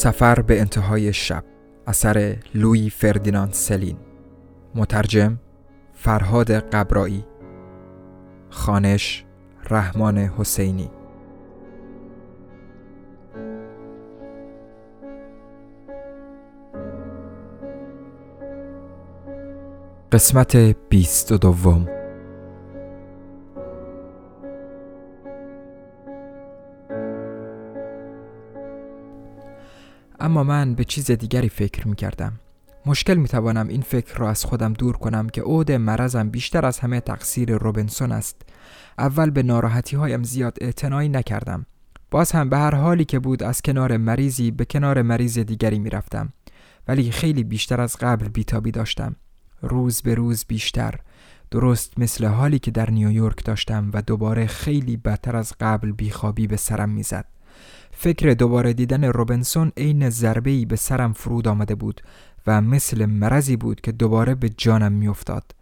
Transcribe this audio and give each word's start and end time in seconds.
سفر 0.00 0.42
به 0.42 0.60
انتهای 0.60 1.12
شب. 1.12 1.44
اثر 1.86 2.36
لوی 2.54 2.90
فردیناند 2.90 3.52
سلین. 3.52 3.96
مترجم 4.74 5.38
فرهاد 5.94 6.50
قبرایی. 6.50 7.24
خانش 8.50 9.24
رحمان 9.70 10.18
حسینی. 10.18 10.90
قسمت 20.12 20.56
بیست 20.88 21.32
و 21.32 21.38
دوم. 21.38 21.99
اما 30.30 30.44
من 30.44 30.74
به 30.74 30.84
چیز 30.84 31.10
دیگری 31.10 31.48
فکر 31.48 31.88
می 31.88 31.96
کردم 31.96 32.32
مشکل 32.86 33.14
می 33.14 33.28
توانم 33.28 33.68
این 33.68 33.80
فکر 33.80 34.18
را 34.18 34.30
از 34.30 34.44
خودم 34.44 34.72
دور 34.72 34.96
کنم 34.96 35.28
که 35.28 35.42
عود 35.42 35.72
مرضم 35.72 36.30
بیشتر 36.30 36.66
از 36.66 36.78
همه 36.78 37.00
تقصیر 37.00 37.56
روبنسون 37.56 38.12
است. 38.12 38.42
اول 38.98 39.30
به 39.30 39.42
ناراحتی 39.42 39.96
هایم 39.96 40.22
زیاد 40.22 40.58
اعتنایی 40.60 41.08
نکردم. 41.08 41.66
باز 42.10 42.32
هم 42.32 42.48
به 42.48 42.58
هر 42.58 42.74
حالی 42.74 43.04
که 43.04 43.18
بود 43.18 43.42
از 43.42 43.62
کنار 43.62 43.96
مریضی 43.96 44.50
به 44.50 44.64
کنار 44.64 45.02
مریض 45.02 45.38
دیگری 45.38 45.78
می 45.78 45.90
رفتم 45.90 46.32
ولی 46.88 47.10
خیلی 47.10 47.44
بیشتر 47.44 47.80
از 47.80 47.96
قبل 48.00 48.28
بیتابی 48.28 48.70
داشتم. 48.70 49.16
روز 49.62 50.02
به 50.02 50.14
روز 50.14 50.44
بیشتر. 50.48 50.94
درست 51.50 51.98
مثل 51.98 52.24
حالی 52.24 52.58
که 52.58 52.70
در 52.70 52.90
نیویورک 52.90 53.44
داشتم 53.44 53.90
و 53.94 54.02
دوباره 54.02 54.46
خیلی 54.46 54.96
بدتر 54.96 55.36
از 55.36 55.52
قبل 55.60 55.92
بیخوابی 55.92 56.46
به 56.46 56.56
سرم 56.56 56.88
می‌زد. 56.88 57.39
فکر 58.02 58.34
دوباره 58.34 58.72
دیدن 58.72 59.04
روبنسون 59.04 59.72
عین 59.76 60.10
ضربه 60.10 60.66
به 60.66 60.76
سرم 60.76 61.12
فرود 61.12 61.48
آمده 61.48 61.74
بود 61.74 62.00
و 62.46 62.60
مثل 62.60 63.06
مرضی 63.06 63.56
بود 63.56 63.80
که 63.80 63.92
دوباره 63.92 64.34
به 64.34 64.48
جانم 64.48 64.92
میافتاد. 64.92 65.54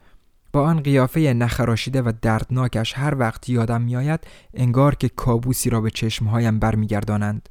با 0.53 0.62
آن 0.62 0.80
قیافه 0.80 1.20
نخراشیده 1.20 2.02
و 2.02 2.12
دردناکش 2.23 2.92
هر 2.96 3.14
وقت 3.18 3.48
یادم 3.48 3.83
میآید 3.83 4.20
انگار 4.55 4.95
که 4.95 5.08
کابوسی 5.08 5.70
را 5.70 5.80
به 5.80 5.90
چشمهایم 5.90 6.58
برمیگردانند. 6.58 7.48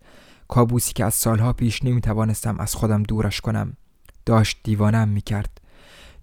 کابوسی 0.47 0.93
که 0.93 1.05
از 1.05 1.13
سالها 1.13 1.53
پیش 1.53 1.83
نمی 1.83 2.01
توانستم 2.01 2.59
از 2.59 2.75
خودم 2.75 3.03
دورش 3.03 3.41
کنم. 3.41 3.73
داشت 4.25 4.59
دیوانم 4.63 5.09
می 5.09 5.21
کرد 5.21 5.61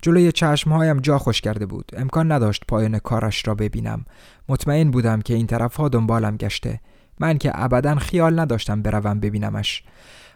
جلوی 0.03 0.33
چشمهایم 0.33 1.01
جا 1.01 1.19
خوش 1.19 1.41
کرده 1.41 1.67
بود. 1.67 1.93
امکان 1.97 2.33
نداشت 2.33 2.65
پایان 2.69 2.99
کارش 2.99 3.49
را 3.49 3.55
ببینم. 3.55 4.05
مطمئن 4.49 4.91
بودم 4.91 5.23
که 5.23 5.35
این 5.35 5.47
طرف 5.47 5.77
ها 5.77 5.89
دنبالم 5.89 6.37
گشته. 6.37 6.81
من 7.21 7.39
که 7.39 7.53
ابدا 7.55 7.95
خیال 7.95 8.41
نداشتم 8.41 8.83
بروم 8.83 9.21
ببینمش 9.21 9.83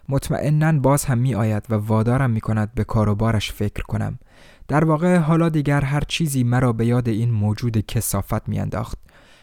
مطمئنا 0.09 0.79
باز 0.79 1.05
هم 1.05 1.17
می 1.17 1.35
آید 1.35 1.65
و 1.69 1.75
وادارم 1.75 2.31
می 2.31 2.41
کند 2.41 2.73
به 2.75 2.83
کار 2.83 3.09
و 3.09 3.15
بارش 3.15 3.51
فکر 3.51 3.83
کنم 3.83 4.19
در 4.67 4.85
واقع 4.85 5.17
حالا 5.17 5.49
دیگر 5.49 5.81
هر 5.81 6.03
چیزی 6.07 6.43
مرا 6.43 6.73
به 6.73 6.85
یاد 6.85 7.09
این 7.09 7.31
موجود 7.31 7.77
کسافت 7.77 8.49
می 8.49 8.59
انداخت. 8.59 8.97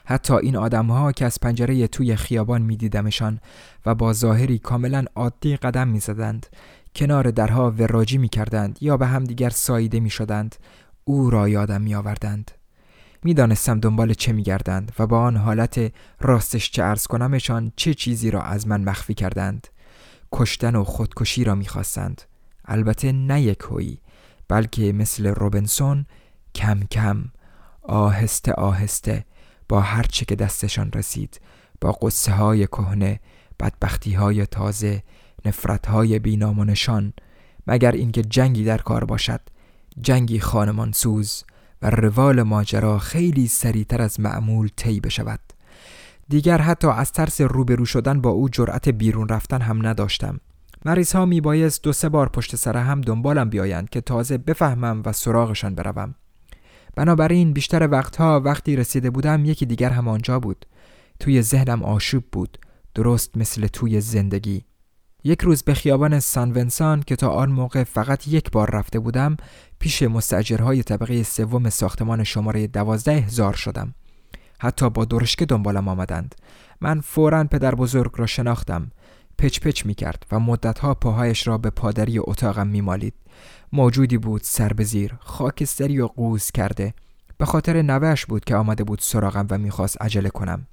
حتی 0.04 0.34
این 0.34 0.56
آدمها 0.56 1.12
که 1.12 1.24
از 1.24 1.40
پنجره 1.40 1.86
توی 1.86 2.16
خیابان 2.16 2.62
می 2.62 2.76
دیدمشان 2.76 3.40
و 3.86 3.94
با 3.94 4.12
ظاهری 4.12 4.58
کاملا 4.58 5.04
عادی 5.14 5.56
قدم 5.56 5.88
می 5.88 6.00
زدند. 6.00 6.46
کنار 6.96 7.30
درها 7.30 7.70
وراجی 7.70 8.18
می 8.18 8.28
کردند 8.28 8.78
یا 8.80 8.96
به 8.96 9.06
هم 9.06 9.24
دیگر 9.24 9.50
ساییده 9.50 10.00
می 10.00 10.10
شدند. 10.10 10.56
او 11.04 11.30
را 11.30 11.48
یادم 11.48 11.80
می 11.80 11.94
آوردند. 11.94 12.50
می 13.26 13.34
دانستم 13.34 13.80
دنبال 13.80 14.14
چه 14.14 14.32
می 14.32 14.42
گردند 14.42 14.92
و 14.98 15.06
با 15.06 15.20
آن 15.20 15.36
حالت 15.36 15.92
راستش 16.20 16.70
چه 16.70 16.82
ارز 16.82 17.06
کنمشان 17.06 17.72
چه 17.76 17.94
چیزی 17.94 18.30
را 18.30 18.42
از 18.42 18.68
من 18.68 18.84
مخفی 18.84 19.14
کردند. 19.14 19.68
کشتن 20.32 20.76
و 20.76 20.84
خودکشی 20.84 21.44
را 21.44 21.54
می 21.54 21.66
خواستند. 21.66 22.22
البته 22.64 23.12
نه 23.12 23.42
یک 23.42 23.60
هویی 23.60 24.00
بلکه 24.48 24.92
مثل 24.92 25.26
روبنسون 25.26 26.06
کم 26.54 26.80
کم 26.80 27.24
آهسته 27.82 28.52
آهسته 28.52 29.24
با 29.68 29.80
هر 29.80 30.02
چه 30.02 30.24
که 30.24 30.36
دستشان 30.36 30.92
رسید 30.92 31.40
با 31.80 31.92
قصه 31.92 32.32
های 32.32 32.66
کهنه 32.66 33.20
بدبختی 33.60 34.12
های 34.12 34.46
تازه 34.46 35.02
نفرت 35.44 35.86
های 35.86 36.18
بینامونشان 36.18 37.12
مگر 37.66 37.92
اینکه 37.92 38.22
جنگی 38.22 38.64
در 38.64 38.78
کار 38.78 39.04
باشد 39.04 39.40
جنگی 40.00 40.40
خانمان 40.40 40.92
سوز 40.92 41.44
و 41.82 41.90
روال 41.90 42.42
ماجرا 42.42 42.98
خیلی 42.98 43.46
سریعتر 43.46 44.02
از 44.02 44.20
معمول 44.20 44.68
طی 44.76 45.00
بشود. 45.00 45.40
دیگر 46.28 46.58
حتی 46.58 46.88
از 46.88 47.12
ترس 47.12 47.40
روبرو 47.40 47.84
شدن 47.84 48.20
با 48.20 48.30
او 48.30 48.48
جرأت 48.48 48.88
بیرون 48.88 49.28
رفتن 49.28 49.60
هم 49.60 49.86
نداشتم. 49.86 50.40
مریض 50.84 51.12
ها 51.12 51.26
می 51.26 51.40
بایست 51.40 51.82
دو 51.82 51.92
سه 51.92 52.08
بار 52.08 52.28
پشت 52.28 52.56
سر 52.56 52.76
هم 52.76 53.00
دنبالم 53.00 53.50
بیایند 53.50 53.90
که 53.90 54.00
تازه 54.00 54.38
بفهمم 54.38 55.02
و 55.04 55.12
سراغشان 55.12 55.74
بروم. 55.74 56.14
بنابراین 56.96 57.52
بیشتر 57.52 57.88
وقتها 57.90 58.40
وقتی 58.40 58.76
رسیده 58.76 59.10
بودم 59.10 59.44
یکی 59.44 59.66
دیگر 59.66 59.90
هم 59.90 60.08
آنجا 60.08 60.40
بود. 60.40 60.66
توی 61.20 61.42
ذهنم 61.42 61.82
آشوب 61.82 62.24
بود. 62.32 62.58
درست 62.94 63.36
مثل 63.36 63.66
توی 63.66 64.00
زندگی. 64.00 64.64
یک 65.26 65.42
روز 65.42 65.62
به 65.62 65.74
خیابان 65.74 66.20
سان 66.20 66.52
ونسان 66.52 67.02
که 67.02 67.16
تا 67.16 67.28
آن 67.28 67.52
موقع 67.52 67.84
فقط 67.84 68.28
یک 68.28 68.50
بار 68.50 68.70
رفته 68.70 68.98
بودم 68.98 69.36
پیش 69.78 70.02
مستجرهای 70.02 70.82
طبقه 70.82 71.22
سوم 71.22 71.70
ساختمان 71.70 72.24
شماره 72.24 72.66
دوازده 72.66 73.12
هزار 73.12 73.54
شدم. 73.54 73.94
حتی 74.60 74.90
با 74.90 75.04
درشکه 75.04 75.46
دنبالم 75.46 75.88
آمدند. 75.88 76.34
من 76.80 77.00
فورا 77.00 77.44
پدر 77.44 77.74
بزرگ 77.74 78.12
را 78.16 78.26
شناختم. 78.26 78.90
پچ 79.38 79.60
پچ 79.60 79.86
می 79.86 79.94
کرد 79.94 80.26
و 80.32 80.40
مدتها 80.40 80.94
پاهایش 80.94 81.46
را 81.46 81.58
به 81.58 81.70
پادری 81.70 82.18
اتاقم 82.18 82.66
می 82.66 82.80
مالید. 82.80 83.14
موجودی 83.72 84.18
بود 84.18 84.42
سر 84.44 84.72
به 84.72 84.84
زیر 84.84 85.14
خاکستری 85.20 86.00
و 86.00 86.06
قوز 86.06 86.50
کرده. 86.50 86.94
به 87.38 87.44
خاطر 87.46 87.82
نوهش 87.82 88.26
بود 88.26 88.44
که 88.44 88.56
آمده 88.56 88.84
بود 88.84 88.98
سراغم 89.02 89.46
و 89.50 89.58
می‌خواست 89.58 90.02
عجله 90.02 90.28
کنم. 90.28 90.66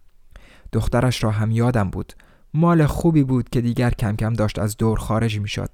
دخترش 0.71 1.23
را 1.23 1.31
هم 1.31 1.51
یادم 1.51 1.89
بود. 1.89 2.13
مال 2.53 2.85
خوبی 2.85 3.23
بود 3.23 3.49
که 3.49 3.61
دیگر 3.61 3.89
کم 3.89 4.15
کم 4.15 4.33
داشت 4.33 4.59
از 4.59 4.77
دور 4.77 4.99
خارج 4.99 5.39
می‌شد 5.39 5.69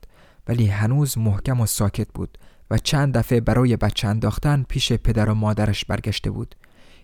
ولی 0.47 0.67
هنوز 0.67 1.17
محکم 1.17 1.61
و 1.61 1.65
ساکت 1.65 2.07
بود 2.13 2.37
و 2.71 2.77
چند 2.77 3.17
دفعه 3.17 3.39
برای 3.41 3.77
بچه 3.77 4.07
انداختن 4.07 4.65
پیش 4.69 4.93
پدر 4.93 5.29
و 5.29 5.33
مادرش 5.33 5.85
برگشته 5.85 6.31
بود 6.31 6.55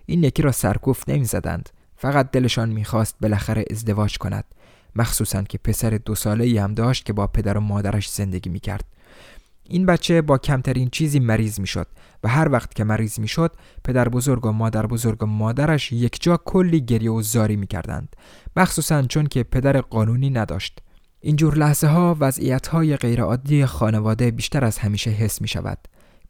این 0.06 0.24
یکی 0.24 0.42
را 0.42 0.52
سرکوف 0.52 1.10
نمی 1.10 1.26
زدند 1.26 1.70
فقط 1.96 2.32
دلشان 2.32 2.70
می‌خواست 2.70 3.16
بالاخره 3.22 3.66
ازدواج 3.72 4.18
کند 4.18 4.46
مخصوصا 4.96 5.44
که 5.44 5.58
پسر 5.58 5.90
دو 5.90 6.16
ساله 6.16 6.44
ای 6.44 6.58
هم 6.58 6.74
داشت 6.74 7.06
که 7.06 7.14
با 7.14 7.28
پدر 7.28 7.58
و 7.58 7.62
مادرش 7.62 8.10
زندگی 8.10 8.50
می 8.50 8.60
کرد. 8.60 8.86
این 9.70 9.86
بچه 9.86 10.22
با 10.22 10.38
کمترین 10.38 10.90
چیزی 10.90 11.20
مریض 11.20 11.60
می 11.60 11.68
شد 11.68 11.88
و 12.24 12.28
هر 12.28 12.52
وقت 12.52 12.74
که 12.74 12.84
مریض 12.84 13.20
می 13.20 13.28
شد 13.28 13.52
پدر 13.84 14.10
بزرگ 14.10 14.46
و 14.46 14.52
مادر 14.52 14.86
بزرگ 14.86 15.24
و 15.24 15.26
مادرش 15.26 15.92
یک 15.92 16.22
جا 16.22 16.38
کلی 16.46 16.82
گریه 16.82 17.12
و 17.12 17.22
زاری 17.22 17.56
می 17.56 17.68
کردند 17.68 18.16
مخصوصا 18.56 19.02
چون 19.02 19.28
که 19.28 19.44
پدر 19.44 19.82
قانونی 19.82 20.30
نداشت. 20.30 20.80
اینجور 21.22 21.56
لحظه 21.56 21.88
ها 21.88 22.18
وضعیت 22.20 22.68
های 22.68 22.98
غیرعادی 22.98 23.66
خانواده 23.66 24.32
بیشتر 24.32 24.66
از 24.66 24.78
همیشه 24.78 25.10
حس 25.10 25.42
می 25.42 25.48
شود 25.48 25.78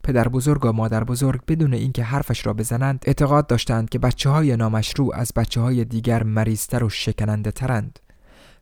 پدر 0.04 0.28
بزرگ 0.28 0.64
و 0.64 0.72
مادر 0.72 1.04
بزرگ 1.04 1.40
بدون 1.48 1.74
اینکه 1.74 2.02
حرفش 2.02 2.46
را 2.46 2.52
بزنند 2.52 3.04
اعتقاد 3.06 3.46
داشتند 3.46 3.88
که 3.88 3.98
بچه 3.98 4.30
های 4.30 4.56
نامشروع 4.56 5.14
از 5.14 5.32
بچه 5.36 5.60
های 5.60 5.84
دیگر 5.84 6.22
مریضتر 6.22 6.84
و 6.84 6.88
شکننده 6.88 7.50
ترند 7.50 7.98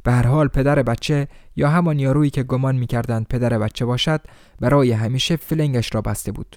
به 0.05 0.13
هر 0.13 0.27
حال 0.27 0.49
پدر 0.49 0.83
بچه 0.83 1.29
یا 1.57 1.69
همان 1.69 1.99
یارویی 1.99 2.31
که 2.31 2.43
گمان 2.43 2.77
می‌کردند 2.77 3.27
پدر 3.29 3.59
بچه 3.59 3.85
باشد 3.85 4.21
برای 4.61 4.93
همیشه 4.93 5.37
فلنگش 5.37 5.95
را 5.95 6.01
بسته 6.01 6.33
بود. 6.33 6.57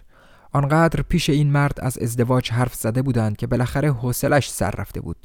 آنقدر 0.53 1.01
پیش 1.01 1.29
این 1.29 1.51
مرد 1.51 1.79
از 1.81 1.97
ازدواج 1.97 2.51
حرف 2.51 2.75
زده 2.75 3.01
بودند 3.01 3.37
که 3.37 3.47
بالاخره 3.47 3.91
حوصلش 3.91 4.49
سر 4.49 4.71
رفته 4.71 5.01
بود. 5.01 5.17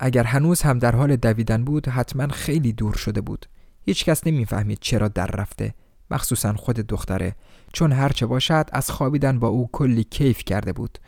اگر 0.00 0.24
هنوز 0.24 0.62
هم 0.62 0.78
در 0.78 0.96
حال 0.96 1.16
دویدن 1.16 1.64
بود 1.64 1.88
حتما 1.88 2.28
خیلی 2.28 2.72
دور 2.72 2.94
شده 2.94 3.20
بود. 3.20 3.46
هیچ 3.86 4.04
کس 4.04 4.26
نمی‌فهمید 4.26 4.78
چرا 4.80 5.08
در 5.08 5.26
رفته. 5.26 5.74
مخصوصا 6.10 6.52
خود 6.52 6.76
دختره. 6.76 7.34
چون 7.72 7.92
هرچه 7.92 8.26
باشد 8.26 8.68
از 8.72 8.90
خوابیدن 8.90 9.38
با 9.38 9.48
او 9.48 9.68
کلی 9.72 10.04
کیف 10.04 10.44
کرده 10.44 10.72
بود. 10.72 10.98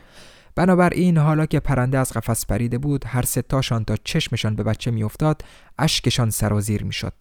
بنابراین 0.56 1.18
حالا 1.18 1.46
که 1.46 1.60
پرنده 1.60 1.98
از 1.98 2.12
قفس 2.12 2.46
پریده 2.46 2.78
بود 2.78 3.04
هر 3.06 3.22
ستاشان 3.22 3.84
تا 3.84 3.96
چشمشان 4.04 4.56
به 4.56 4.62
بچه 4.62 4.90
میافتاد 4.90 5.44
اشکشان 5.78 6.30
سرازیر 6.30 6.84
می‌شد 6.84 7.12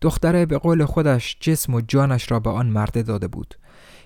دختره 0.00 0.46
به 0.46 0.58
قول 0.58 0.84
خودش 0.84 1.36
جسم 1.40 1.74
و 1.74 1.80
جانش 1.80 2.30
را 2.30 2.40
به 2.40 2.50
آن 2.50 2.66
مرده 2.66 3.02
داده 3.02 3.28
بود 3.28 3.54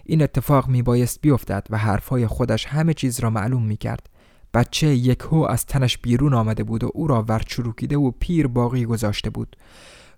این 0.05 0.23
اتفاق 0.23 0.69
می 0.69 0.83
بایست 0.83 1.21
بیفتد 1.21 1.67
و 1.71 1.79
حرفهای 1.79 2.27
خودش 2.27 2.67
همه 2.67 2.95
چیز 2.95 3.21
را 3.21 3.31
معلوم 3.31 3.63
می 3.63 3.77
کرد. 3.77 4.09
بچه 4.55 4.87
یک 4.87 5.21
هو 5.21 5.47
از 5.51 5.67
تنش 5.67 5.99
بیرون 5.99 6.35
آمده 6.35 6.65
بود 6.65 6.85
و 6.85 6.91
او 6.95 7.07
را 7.07 7.23
ورچروکیده 7.23 7.97
و 7.97 8.11
پیر 8.11 8.47
باقی 8.47 8.85
گذاشته 8.85 9.31
بود. 9.31 9.57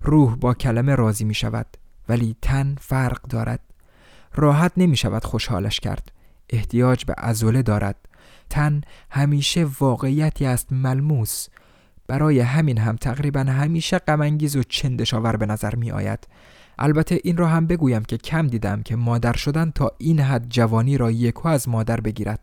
روح 0.00 0.36
با 0.36 0.54
کلمه 0.54 0.94
راضی 0.94 1.24
می 1.24 1.34
شود 1.34 1.66
ولی 2.08 2.36
تن 2.42 2.76
فرق 2.80 3.22
دارد. 3.22 3.60
راحت 4.34 4.72
نمی 4.76 4.96
شود 4.96 5.24
خوشحالش 5.24 5.80
کرد. 5.80 6.12
احتیاج 6.50 7.04
به 7.04 7.14
ازوله 7.18 7.62
دارد. 7.62 7.96
تن 8.50 8.80
همیشه 9.10 9.66
واقعیتی 9.80 10.46
است 10.46 10.72
ملموس. 10.72 11.48
برای 12.06 12.40
همین 12.40 12.78
هم 12.78 12.96
تقریبا 12.96 13.40
همیشه 13.40 13.98
غمانگیز 13.98 14.56
و 14.56 14.62
چندشاور 14.62 15.36
به 15.36 15.46
نظر 15.46 15.74
می 15.74 15.90
آید. 15.90 16.28
البته 16.78 17.20
این 17.24 17.36
را 17.36 17.48
هم 17.48 17.66
بگویم 17.66 18.02
که 18.02 18.16
کم 18.16 18.46
دیدم 18.46 18.82
که 18.82 18.96
مادر 18.96 19.32
شدن 19.32 19.70
تا 19.70 19.92
این 19.98 20.20
حد 20.20 20.46
جوانی 20.48 20.98
را 20.98 21.10
یکو 21.10 21.48
از 21.48 21.68
مادر 21.68 22.00
بگیرد 22.00 22.40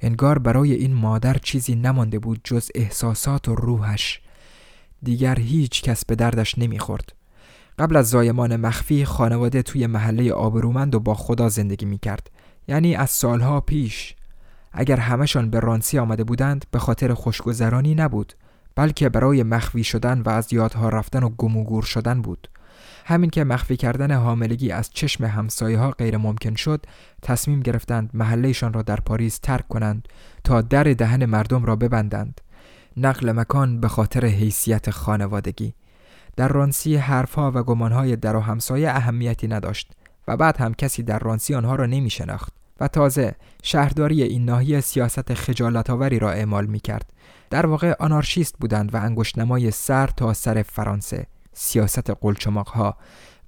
انگار 0.00 0.38
برای 0.38 0.72
این 0.72 0.94
مادر 0.94 1.38
چیزی 1.38 1.74
نمانده 1.74 2.18
بود 2.18 2.40
جز 2.44 2.70
احساسات 2.74 3.48
و 3.48 3.54
روحش 3.54 4.20
دیگر 5.02 5.38
هیچ 5.38 5.82
کس 5.82 6.04
به 6.04 6.14
دردش 6.14 6.58
نمی‌خورد 6.58 7.12
قبل 7.78 7.96
از 7.96 8.10
زایمان 8.10 8.56
مخفی 8.56 9.04
خانواده 9.04 9.62
توی 9.62 9.86
محله 9.86 10.32
آبرومند 10.32 10.94
و 10.94 11.00
با 11.00 11.14
خدا 11.14 11.48
زندگی 11.48 11.86
می 11.86 11.98
کرد. 11.98 12.30
یعنی 12.68 12.94
از 12.94 13.10
سالها 13.10 13.60
پیش 13.60 14.14
اگر 14.76 14.96
همشان 14.96 15.50
به 15.50 15.60
رانسی 15.60 15.98
آمده 15.98 16.24
بودند 16.24 16.64
به 16.70 16.78
خاطر 16.78 17.14
خوشگذرانی 17.14 17.94
نبود 17.94 18.32
بلکه 18.74 19.08
برای 19.08 19.42
مخفی 19.42 19.84
شدن 19.84 20.20
و 20.20 20.28
از 20.28 20.52
یادها 20.52 20.88
رفتن 20.88 21.22
و 21.22 21.28
گموگور 21.28 21.82
شدن 21.82 22.22
بود. 22.22 22.48
همین 23.04 23.30
که 23.30 23.44
مخفی 23.44 23.76
کردن 23.76 24.12
حاملگی 24.12 24.70
از 24.70 24.90
چشم 24.90 25.24
همسایه 25.24 25.78
ها 25.78 25.90
غیر 25.90 26.16
ممکن 26.16 26.54
شد 26.54 26.86
تصمیم 27.22 27.60
گرفتند 27.60 28.10
محلهشان 28.14 28.72
را 28.72 28.82
در 28.82 29.00
پاریس 29.00 29.38
ترک 29.38 29.68
کنند 29.68 30.08
تا 30.44 30.60
در 30.60 30.84
دهن 30.84 31.24
مردم 31.24 31.64
را 31.64 31.76
ببندند. 31.76 32.40
نقل 32.96 33.32
مکان 33.32 33.80
به 33.80 33.88
خاطر 33.88 34.26
حیثیت 34.26 34.90
خانوادگی. 34.90 35.74
در 36.36 36.48
رانسی 36.48 36.96
حرفها 36.96 37.52
و 37.54 37.62
گمانهای 37.62 38.16
در 38.16 38.36
و 38.36 38.40
همسایه 38.40 38.90
اهمیتی 38.90 39.48
نداشت 39.48 39.92
و 40.28 40.36
بعد 40.36 40.56
هم 40.56 40.74
کسی 40.74 41.02
در 41.02 41.18
رانسی 41.18 41.54
آنها 41.54 41.74
را 41.74 41.86
نمی 41.86 42.10
شناخت 42.10 42.63
و 42.80 42.88
تازه 42.88 43.34
شهرداری 43.62 44.22
این 44.22 44.44
ناحیه 44.44 44.80
سیاست 44.80 45.34
خجالتآوری 45.34 46.18
را 46.18 46.30
اعمال 46.30 46.66
می 46.66 46.80
کرد. 46.80 47.12
در 47.50 47.66
واقع 47.66 47.94
آنارشیست 48.00 48.56
بودند 48.60 48.94
و 48.94 48.96
انگشتنمای 48.96 49.70
سر 49.70 50.06
تا 50.06 50.32
سر 50.32 50.62
فرانسه 50.62 51.26
سیاست 51.52 52.10
قلچماق 52.10 52.68
ها 52.68 52.96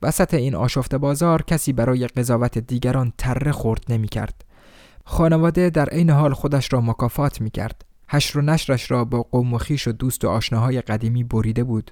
وسط 0.02 0.34
این 0.34 0.54
آشفت 0.54 0.94
بازار 0.94 1.42
کسی 1.42 1.72
برای 1.72 2.06
قضاوت 2.06 2.58
دیگران 2.58 3.12
تره 3.18 3.52
خورد 3.52 3.84
نمی 3.88 4.08
کرد. 4.08 4.44
خانواده 5.04 5.70
در 5.70 5.88
عین 5.88 6.10
حال 6.10 6.32
خودش 6.32 6.72
را 6.72 6.80
مکافات 6.80 7.40
می 7.40 7.50
کرد. 7.50 7.84
حشر 8.08 8.38
و 8.38 8.42
نشرش 8.42 8.90
را 8.90 9.04
با 9.04 9.22
قوم 9.22 9.54
و 9.54 9.58
خیش 9.58 9.88
و 9.88 9.92
دوست 9.92 10.24
و 10.24 10.28
آشناهای 10.28 10.80
قدیمی 10.80 11.24
بریده 11.24 11.64
بود. 11.64 11.90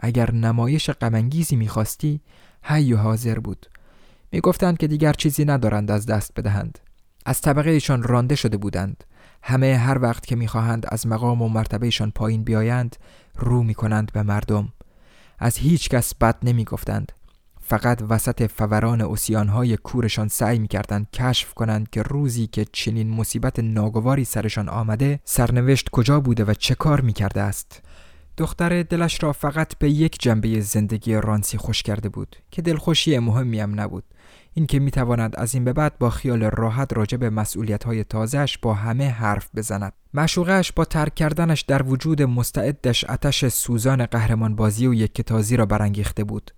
اگر 0.00 0.30
نمایش 0.30 0.90
غمانگیزی 0.90 1.56
می‌خواستی 1.56 2.20
حی 2.62 2.92
و 2.92 2.96
حاضر 2.96 3.38
بود. 3.38 3.66
می‌گفتند 4.34 4.78
که 4.78 4.86
دیگر 4.86 5.12
چیزی 5.12 5.44
ندارند 5.44 5.90
از 5.90 6.06
دست 6.06 6.32
بدهند. 6.36 6.78
از 7.26 7.40
طبقهشان 7.40 8.02
رانده 8.02 8.34
شده 8.34 8.56
بودند. 8.56 9.04
همه 9.42 9.76
هر 9.76 9.98
وقت 10.02 10.26
که 10.26 10.36
می‌خواهند 10.36 10.86
از 10.88 11.06
مقام 11.06 11.42
و 11.42 11.48
مرتبهشان 11.48 12.10
پایین 12.10 12.44
بیایند 12.44 12.96
رو 13.36 13.62
می‌کنند 13.62 14.12
به 14.12 14.22
مردم. 14.22 14.72
از 15.38 15.56
هیچ 15.56 15.88
کس 15.88 16.14
بد 16.14 16.36
نمی 16.42 16.64
گفتند. 16.64 17.12
فقط 17.60 18.02
وسط 18.08 18.50
فوران 18.50 19.00
های 19.48 19.76
کورشان 19.76 20.28
سعی 20.28 20.58
می 20.58 20.68
کردند 20.68 21.10
کشف 21.10 21.54
کنند 21.54 21.90
که 21.90 22.02
روزی 22.02 22.46
که 22.46 22.66
چنین 22.72 23.10
مصیبت 23.10 23.58
ناگواری 23.58 24.24
سرشان 24.24 24.68
آمده 24.68 25.20
سرنوشت 25.24 25.88
کجا 25.88 26.20
بوده 26.20 26.44
و 26.44 26.54
چه 26.54 26.74
کار 26.74 27.00
می 27.00 27.12
کرده 27.12 27.40
است. 27.40 27.82
دختر 28.36 28.82
دلش 28.82 29.22
را 29.22 29.32
فقط 29.32 29.78
به 29.78 29.90
یک 29.90 30.16
جنبه 30.20 30.60
زندگی 30.60 31.14
رانسی 31.14 31.58
خوش 31.58 31.82
کرده 31.82 32.08
بود 32.08 32.36
که 32.50 32.62
دلخوشی 32.62 33.18
مهمی 33.18 33.60
هم 33.60 33.80
نبود. 33.80 34.04
اینکه 34.54 34.78
می‌تواند 34.78 35.36
از 35.36 35.54
این 35.54 35.64
به 35.64 35.72
بعد 35.72 35.98
با 35.98 36.10
خیال 36.10 36.42
راحت 36.42 36.92
راجع 36.92 37.16
به 37.16 37.30
مسئولیت 37.30 37.84
های 37.84 38.04
تازهش 38.04 38.58
با 38.58 38.74
همه 38.74 39.08
حرف 39.08 39.48
بزند. 39.56 39.92
مشوقش 40.14 40.72
با 40.72 40.84
ترک 40.84 41.14
کردنش 41.14 41.60
در 41.60 41.82
وجود 41.82 42.22
مستعدش 42.22 43.04
آتش 43.04 43.48
سوزان 43.48 44.06
قهرمان 44.06 44.56
بازی 44.56 44.86
و 44.86 44.94
یک 44.94 45.20
تازی 45.20 45.56
را 45.56 45.66
برانگیخته 45.66 46.24
بود. 46.24 46.50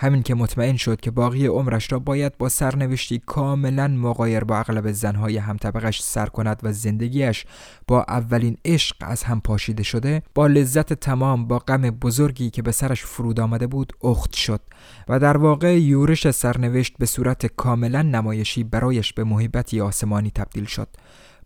همین 0.00 0.22
که 0.22 0.34
مطمئن 0.34 0.76
شد 0.76 1.00
که 1.00 1.10
باقی 1.10 1.46
عمرش 1.46 1.92
را 1.92 1.98
باید 1.98 2.38
با 2.38 2.48
سرنوشتی 2.48 3.22
کاملا 3.26 3.88
مقایر 3.88 4.44
با 4.44 4.58
اغلب 4.58 4.92
زنهای 4.92 5.36
همطبقش 5.36 6.02
سر 6.02 6.26
کند 6.26 6.60
و 6.62 6.72
زندگیش 6.72 7.44
با 7.88 8.04
اولین 8.08 8.56
عشق 8.64 8.96
از 9.00 9.22
هم 9.22 9.40
پاشیده 9.40 9.82
شده 9.82 10.22
با 10.34 10.46
لذت 10.46 10.92
تمام 10.92 11.46
با 11.46 11.58
غم 11.58 11.90
بزرگی 11.90 12.50
که 12.50 12.62
به 12.62 12.72
سرش 12.72 13.04
فرود 13.04 13.40
آمده 13.40 13.66
بود 13.66 13.92
اخت 14.02 14.32
شد 14.32 14.60
و 15.08 15.18
در 15.18 15.36
واقع 15.36 15.80
یورش 15.80 16.30
سرنوشت 16.30 16.94
به 16.98 17.06
صورت 17.06 17.46
کاملا 17.46 18.02
نمایشی 18.02 18.64
برایش 18.64 19.12
به 19.12 19.24
محبتی 19.24 19.80
آسمانی 19.80 20.30
تبدیل 20.30 20.64
شد. 20.64 20.88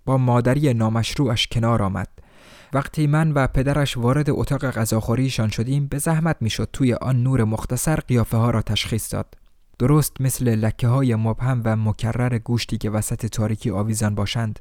با 0.05 0.19
مادری 0.19 0.75
نامشروعش 0.75 1.47
کنار 1.47 1.83
آمد. 1.83 2.09
وقتی 2.73 3.07
من 3.07 3.33
و 3.33 3.47
پدرش 3.47 3.97
وارد 3.97 4.31
اتاق 4.31 4.71
غذاخوریشان 4.71 5.49
شدیم 5.49 5.87
به 5.87 5.99
زحمت 5.99 6.37
می‌شد 6.41 6.69
توی 6.73 6.95
آن 6.95 7.23
نور 7.23 7.45
مختصر 7.45 7.97
قیافه 7.97 8.37
ها 8.37 8.51
را 8.51 8.63
تشخیص 8.63 9.15
داد. 9.15 9.35
درست 9.79 10.21
مثل 10.21 10.49
لکه 10.49 10.89
های 10.89 11.15
مبهم 11.15 11.63
و 11.65 11.77
مکرر 11.77 12.39
گوشتی 12.39 12.79
که 12.79 12.91
وسط 12.91 13.27
تاریکی 13.27 13.71
آویزان 13.71 14.15
باشند 14.15 14.59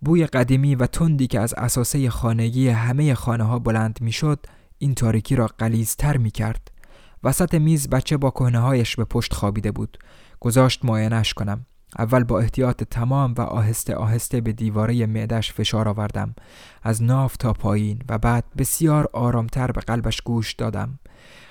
بوی 0.00 0.26
قدیمی 0.26 0.74
و 0.74 0.86
تندی 0.86 1.26
که 1.26 1.40
از 1.40 1.54
اساسه 1.54 2.10
خانگی 2.10 2.68
همه 2.68 3.14
خانه 3.14 3.44
ها 3.44 3.58
بلند 3.58 3.98
می‌شد 4.00 4.46
این 4.78 4.94
تاریکی 4.94 5.36
را 5.36 5.46
قلیزتر 5.46 6.16
می 6.16 6.30
کرد 6.30 6.70
وسط 7.24 7.54
میز 7.54 7.88
بچه 7.88 8.16
با 8.16 8.30
کهنه 8.30 8.58
هایش 8.58 8.96
به 8.96 9.04
پشت 9.04 9.34
خوابیده 9.34 9.70
بود. 9.70 9.98
گذاشت 10.40 10.84
ماینش 10.84 11.34
کنم. 11.34 11.66
اول 11.98 12.24
با 12.24 12.40
احتیاط 12.40 12.82
تمام 12.82 13.34
و 13.38 13.40
آهسته 13.40 13.94
آهسته 13.94 14.40
به 14.40 14.52
دیواره 14.52 15.06
معدش 15.06 15.52
فشار 15.52 15.88
آوردم. 15.88 16.34
از 16.82 17.02
ناف 17.02 17.36
تا 17.36 17.52
پایین 17.52 18.02
و 18.08 18.18
بعد 18.18 18.44
بسیار 18.58 19.08
آرامتر 19.12 19.72
به 19.72 19.80
قلبش 19.80 20.20
گوش 20.20 20.52
دادم. 20.52 20.98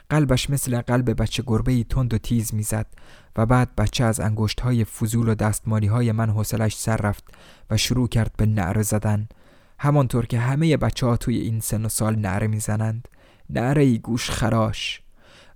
قلبش 0.10 0.50
مثل 0.50 0.82
قلب 0.82 1.22
بچه 1.22 1.44
گربه 1.48 1.84
تند 1.84 2.14
و 2.14 2.18
تیز 2.18 2.54
می‌زد 2.54 2.88
و 3.36 3.46
بعد 3.46 3.76
بچه 3.76 4.04
از 4.04 4.20
انگشت 4.20 4.60
های 4.62 4.84
فضول 4.84 5.30
و 5.30 5.36
دستمالی 5.36 5.88
های 5.88 6.12
من 6.12 6.30
حوصلش 6.30 6.76
سر 6.76 6.98
رفت 6.98 7.24
و 7.70 7.78
شروع 7.78 8.08
کرد 8.08 8.32
به 8.38 8.46
نعره 8.46 8.82
زدن. 8.82 9.28
همانطور 9.80 10.26
که 10.26 10.40
همه 10.40 10.78
بچه 10.78 11.06
ها 11.06 11.18
توی 11.18 11.38
این 11.38 11.60
سن 11.60 11.86
و 11.86 11.90
سال 11.90 12.16
نعره 12.16 12.48
می‌زنند. 12.48 13.08
نعره 13.50 13.84
ای 13.84 14.00
گوش 14.00 14.30
خراش. 14.30 15.02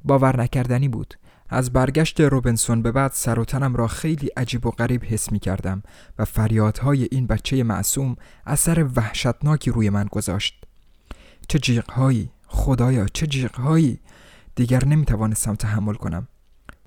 باور 0.04 0.42
نکردنی 0.42 0.88
بود. 0.88 1.14
از 1.50 1.74
برگشت 1.74 2.22
روبنسون 2.22 2.82
به 2.82 2.92
بعد 2.92 3.12
سر 3.12 3.40
و 3.40 3.46
تنم 3.46 3.76
را 3.76 3.88
خیلی 3.88 4.28
عجیب 4.28 4.66
و 4.66 4.72
غریب 4.72 5.04
حس 5.04 5.32
می 5.32 5.40
کردم 5.40 5.84
و 6.20 6.26
فریادهای 6.26 7.08
این 7.12 7.28
بچه 7.28 7.64
معصوم 7.64 8.16
اثر 8.46 8.90
وحشتناکی 8.96 9.72
روی 9.72 9.90
من 9.90 10.06
گذاشت. 10.12 10.64
چه 11.48 11.60
جیغهایی 11.60 12.32
خدایا 12.48 13.06
چه 13.08 13.28
جیغهایی؟ 13.28 14.00
دیگر 14.56 14.86
نمی 14.86 15.06
توانستم 15.06 15.56
تحمل 15.56 15.94
کنم. 15.94 16.28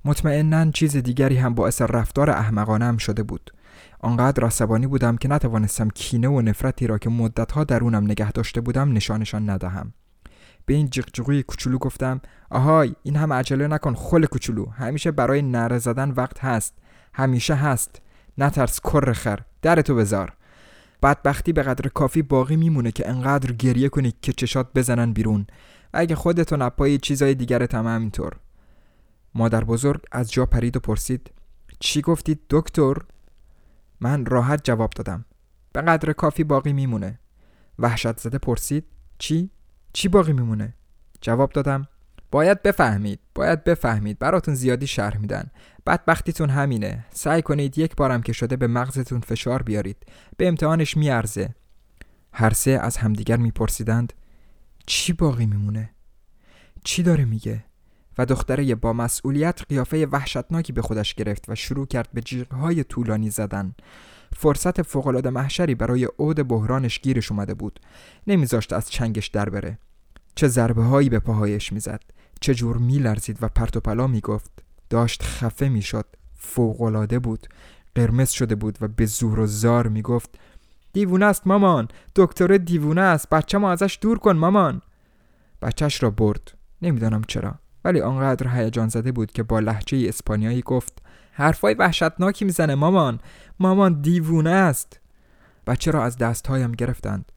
مطمئنا 0.05 0.71
چیز 0.71 0.97
دیگری 0.97 1.37
هم 1.37 1.53
باعث 1.53 1.81
رفتار 1.81 2.29
احمقانه 2.29 2.97
شده 2.97 3.23
بود. 3.23 3.51
آنقدر 3.99 4.45
عصبانی 4.45 4.87
بودم 4.87 5.17
که 5.17 5.27
نتوانستم 5.27 5.89
کینه 5.89 6.27
و 6.27 6.41
نفرتی 6.41 6.87
را 6.87 6.97
که 6.97 7.09
مدتها 7.09 7.63
درونم 7.63 8.03
نگه 8.03 8.31
داشته 8.31 8.61
بودم 8.61 8.93
نشانشان 8.93 9.49
ندهم. 9.49 9.93
به 10.69 10.75
این 10.75 10.89
جیغجیغوی 10.89 11.43
کوچولو 11.43 11.77
گفتم 11.77 12.21
آهای 12.49 12.95
این 13.03 13.15
هم 13.15 13.33
عجله 13.33 13.67
نکن 13.67 13.95
خل 13.95 14.25
کوچولو 14.25 14.65
همیشه 14.65 15.11
برای 15.11 15.41
نره 15.41 15.77
زدن 15.77 16.11
وقت 16.11 16.39
هست 16.39 16.73
همیشه 17.13 17.55
هست 17.55 18.01
نترس 18.37 18.79
کر 18.79 19.13
خر 19.13 19.39
درتو 19.61 19.95
بذار 19.95 20.33
بدبختی 21.03 21.53
به 21.53 21.63
قدر 21.63 21.89
کافی 21.89 22.21
باقی 22.21 22.55
میمونه 22.55 22.91
که 22.91 23.09
انقدر 23.09 23.51
گریه 23.51 23.89
کنی 23.89 24.13
که 24.21 24.33
چشات 24.33 24.67
بزنن 24.75 25.13
بیرون 25.13 25.47
و 25.93 25.97
اگه 25.97 26.15
خودتو 26.15 26.57
نپایی 26.57 26.97
چیزای 26.97 27.35
دیگرت 27.35 27.75
هم 27.75 27.87
همینطور 27.87 28.35
مادر 29.35 29.63
بزرگ 29.63 30.01
از 30.11 30.31
جا 30.31 30.45
پرید 30.45 30.77
و 30.77 30.79
پرسید 30.79 31.31
چی 31.79 32.01
گفتید 32.01 32.39
دکتر؟ 32.49 32.95
من 33.99 34.25
راحت 34.25 34.63
جواب 34.63 34.89
دادم 34.89 35.25
به 35.73 35.81
قدر 35.81 36.13
کافی 36.13 36.43
باقی 36.43 36.73
میمونه 36.73 37.19
وحشت 37.79 38.19
زده 38.19 38.37
پرسید 38.37 38.85
چی؟ 39.17 39.49
چی 39.93 40.07
باقی 40.07 40.33
میمونه؟ 40.33 40.73
جواب 41.21 41.51
دادم. 41.51 41.87
باید 42.31 42.61
بفهمید 42.63 43.19
باید 43.35 43.63
بفهمید. 43.63 44.19
براتون 44.19 44.55
زیادی 44.55 44.87
شرح 44.87 45.17
میدن. 45.17 45.51
بدبختیتون 45.85 46.49
همینه. 46.49 47.05
سعی 47.13 47.41
کنید 47.41 47.77
یک 47.77 47.95
بارم 47.95 48.21
که 48.21 48.33
شده 48.33 48.55
به 48.55 48.67
مغزتون 48.67 49.19
فشار 49.19 49.63
بیارید. 49.63 49.97
به 50.37 50.47
امتحانش 50.47 50.97
میارزه. 50.97 51.55
هر 52.33 52.53
سه 52.53 52.71
از 52.71 52.97
همدیگر 52.97 53.37
میپرسیدند 53.37 54.13
چی 54.85 55.13
باقی 55.13 55.45
میمونه؟ 55.45 55.89
چی 56.83 57.03
داره 57.03 57.25
میگه؟ 57.25 57.63
و 58.17 58.25
دختره 58.25 58.75
با 58.75 58.93
مسئولیت 58.93 59.61
قیافه 59.69 60.05
وحشتناکی 60.05 60.73
به 60.73 60.81
خودش 60.81 61.13
گرفت 61.13 61.49
و 61.49 61.55
شروع 61.55 61.87
کرد 61.87 62.09
به 62.13 62.21
جیغهای 62.21 62.83
طولانی 62.83 63.29
زدن. 63.29 63.75
فرصت 64.35 64.81
فوقالعاده 64.81 65.29
محشری 65.29 65.75
برای 65.75 66.05
عود 66.19 66.47
بحرانش 66.47 66.99
گیرش 66.99 67.31
اومده 67.31 67.53
بود. 67.53 67.79
نمیذاشت 68.27 68.73
از 68.73 68.89
چنگش 68.89 69.27
در 69.27 69.49
بره. 69.49 69.77
چه 70.35 70.47
ضربه 70.47 70.83
هایی 70.83 71.09
به 71.09 71.19
پاهایش 71.19 71.73
می‌زد. 71.73 72.01
چه 72.41 72.53
جور 72.53 72.77
میلرزید 72.77 73.37
و 73.41 73.47
پرت 73.47 73.77
و 73.77 73.79
پلا 73.79 74.07
می‌گفت. 74.07 74.51
داشت 74.89 75.23
خفه 75.23 75.69
می‌شد. 75.69 76.05
فوقالعاده 76.37 77.19
بود. 77.19 77.47
قرمز 77.95 78.29
شده 78.29 78.55
بود 78.55 78.77
و 78.81 78.87
به 78.87 79.05
زور 79.05 79.39
و 79.39 79.47
زار 79.47 79.87
می‌گفت 79.87 80.29
دیوونه 80.93 81.25
است 81.25 81.47
مامان. 81.47 81.87
دکتر 82.15 82.57
دیوونه 82.57 83.01
است. 83.01 83.29
بچه 83.29 83.57
ما 83.57 83.71
ازش 83.71 83.97
دور 84.01 84.19
کن 84.19 84.37
مامان. 84.37 84.81
بچهش 85.61 86.03
را 86.03 86.09
برد. 86.09 86.57
نمی‌دانم 86.81 87.21
چرا. 87.27 87.55
ولی 87.85 88.01
آنقدر 88.01 88.47
هیجان 88.47 88.89
زده 88.89 89.11
بود 89.11 89.31
که 89.31 89.43
با 89.43 89.59
لحجه 89.59 90.09
اسپانیایی 90.09 90.61
گفت 90.61 91.01
حرفای 91.31 91.73
وحشتناکی 91.73 92.45
می‌زنه 92.45 92.75
مامان. 92.75 93.19
مامان 93.59 94.01
دیوونه 94.01 94.49
است. 94.49 94.99
بچه 95.67 95.91
را 95.91 96.03
از 96.03 96.17
دستهایم 96.17 96.71
گرفتند. 96.71 97.31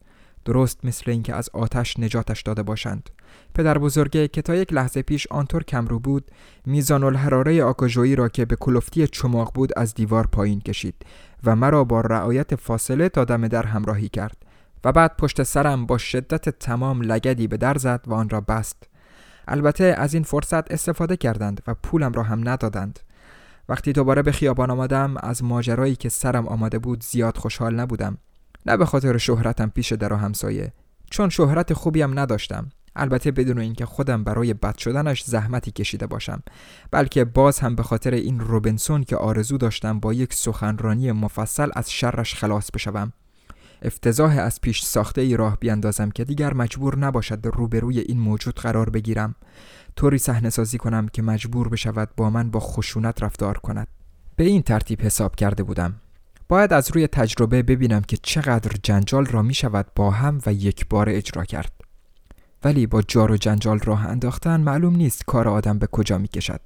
درست 0.45 0.85
مثل 0.85 1.11
اینکه 1.11 1.35
از 1.35 1.49
آتش 1.53 1.99
نجاتش 1.99 2.41
داده 2.41 2.63
باشند. 2.63 3.09
پدر 3.55 3.77
بزرگه 3.77 4.27
که 4.27 4.41
تا 4.41 4.55
یک 4.55 4.73
لحظه 4.73 5.01
پیش 5.01 5.27
آنطور 5.27 5.63
کمرو 5.63 5.99
بود 5.99 6.31
میزان 6.65 7.03
الحراره 7.03 7.63
آکاژویی 7.63 8.15
را 8.15 8.29
که 8.29 8.45
به 8.45 8.55
کلفتی 8.55 9.07
چماق 9.07 9.51
بود 9.53 9.71
از 9.77 9.93
دیوار 9.93 10.27
پایین 10.27 10.61
کشید 10.61 10.95
و 11.43 11.55
مرا 11.55 11.83
با 11.83 12.01
رعایت 12.01 12.55
فاصله 12.55 13.09
تا 13.09 13.25
دم 13.25 13.47
در 13.47 13.65
همراهی 13.65 14.09
کرد 14.09 14.37
و 14.83 14.91
بعد 14.91 15.17
پشت 15.17 15.43
سرم 15.43 15.85
با 15.85 15.97
شدت 15.97 16.49
تمام 16.49 17.01
لگدی 17.01 17.47
به 17.47 17.57
در 17.57 17.77
زد 17.77 18.01
و 18.07 18.13
آن 18.13 18.29
را 18.29 18.41
بست. 18.41 18.83
البته 19.47 19.83
از 19.83 20.13
این 20.13 20.23
فرصت 20.23 20.71
استفاده 20.71 21.17
کردند 21.17 21.61
و 21.67 21.73
پولم 21.73 22.13
را 22.13 22.23
هم 22.23 22.49
ندادند. 22.49 22.99
وقتی 23.69 23.93
دوباره 23.93 24.21
به 24.21 24.31
خیابان 24.31 24.71
آمدم 24.71 25.15
از 25.17 25.43
ماجرایی 25.43 25.95
که 25.95 26.09
سرم 26.09 26.47
آماده 26.47 26.79
بود 26.79 27.03
زیاد 27.03 27.37
خوشحال 27.37 27.75
نبودم. 27.75 28.17
نه 28.65 28.77
به 28.77 28.85
خاطر 28.85 29.17
شهرتم 29.17 29.69
پیش 29.69 29.93
در 29.93 30.13
و 30.13 30.15
همسایه 30.15 30.73
چون 31.11 31.29
شهرت 31.29 31.73
خوبیم 31.73 32.19
نداشتم. 32.19 32.69
البته 32.95 33.31
بدون 33.31 33.59
اینکه 33.59 33.85
خودم 33.85 34.23
برای 34.23 34.53
بد 34.53 34.77
شدنش 34.77 35.23
زحمتی 35.23 35.71
کشیده 35.71 36.07
باشم 36.07 36.43
بلکه 36.91 37.25
باز 37.25 37.59
هم 37.59 37.75
به 37.75 37.83
خاطر 37.83 38.13
این 38.13 38.39
روبنسون 38.39 39.03
که 39.03 39.15
آرزو 39.15 39.57
داشتم 39.57 39.99
با 39.99 40.13
یک 40.13 40.33
سخنرانی 40.33 41.11
مفصل 41.11 41.69
از 41.75 41.91
شرش 41.91 42.35
خلاص 42.35 42.71
بشوم. 42.71 43.13
افتضاح 43.83 44.37
از 44.37 44.61
پیش 44.61 44.83
ساخته 44.83 45.21
ای 45.21 45.37
راه 45.37 45.57
بیاندازم 45.59 46.09
که 46.09 46.23
دیگر 46.23 46.53
مجبور 46.53 46.97
نباشد 46.97 47.45
روبروی 47.45 47.99
این 47.99 48.19
موجود 48.19 48.55
قرار 48.55 48.89
بگیرم. 48.89 49.35
طوری 49.95 50.17
صحنه 50.17 50.49
سازی 50.49 50.77
کنم 50.77 51.07
که 51.07 51.21
مجبور 51.21 51.69
بشود 51.69 52.09
با 52.17 52.29
من 52.29 52.51
با 52.51 52.59
خشونت 52.59 53.23
رفتار 53.23 53.57
کند. 53.57 53.87
به 54.35 54.43
این 54.43 54.61
ترتیب 54.61 55.01
حساب 55.01 55.35
کرده 55.35 55.63
بودم. 55.63 55.93
باید 56.49 56.73
از 56.73 56.91
روی 56.91 57.07
تجربه 57.07 57.63
ببینم 57.63 58.01
که 58.01 58.17
چقدر 58.17 58.71
جنجال 58.83 59.25
را 59.25 59.41
می 59.41 59.53
شود 59.53 59.87
با 59.95 60.11
هم 60.11 60.39
و 60.45 60.53
یک 60.53 60.87
بار 60.89 61.09
اجرا 61.09 61.45
کرد. 61.45 61.71
ولی 62.63 62.87
با 62.87 63.01
جار 63.01 63.31
و 63.31 63.37
جنجال 63.37 63.79
راه 63.79 64.05
انداختن 64.05 64.61
معلوم 64.61 64.95
نیست 64.95 65.25
کار 65.25 65.47
آدم 65.47 65.79
به 65.79 65.87
کجا 65.87 66.17
می 66.17 66.27
کشد. 66.27 66.61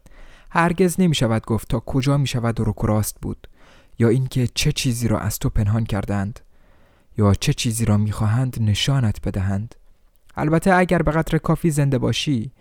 هرگز 0.50 0.95
نمی 1.00 1.15
شود 1.15 1.45
گفت 1.45 1.69
تا 1.69 1.79
کجا 1.79 2.17
می 2.17 2.27
شود 2.27 2.59
رو 2.59 2.74
راست 2.81 3.17
بود. 3.21 3.47
یا 4.00 4.09
اینکه 4.09 4.47
چه 4.47 4.71
چیزی 4.71 5.07
را 5.07 5.19
از 5.19 5.39
تو 5.39 5.50
پنهان 5.50 5.83
کردند 5.83 6.39
یا 7.17 7.33
چه 7.33 7.53
چیزی 7.53 7.86
را 7.86 7.97
می‌خواهند 7.97 8.57
نشانت 8.62 9.27
بدهند؟ 9.27 9.75
البته 10.36 10.74
اگر 10.74 11.01
به 11.01 11.12
قدر 11.12 11.38
کافی 11.38 11.71
زنده 11.71 11.97
باشی 11.97 12.51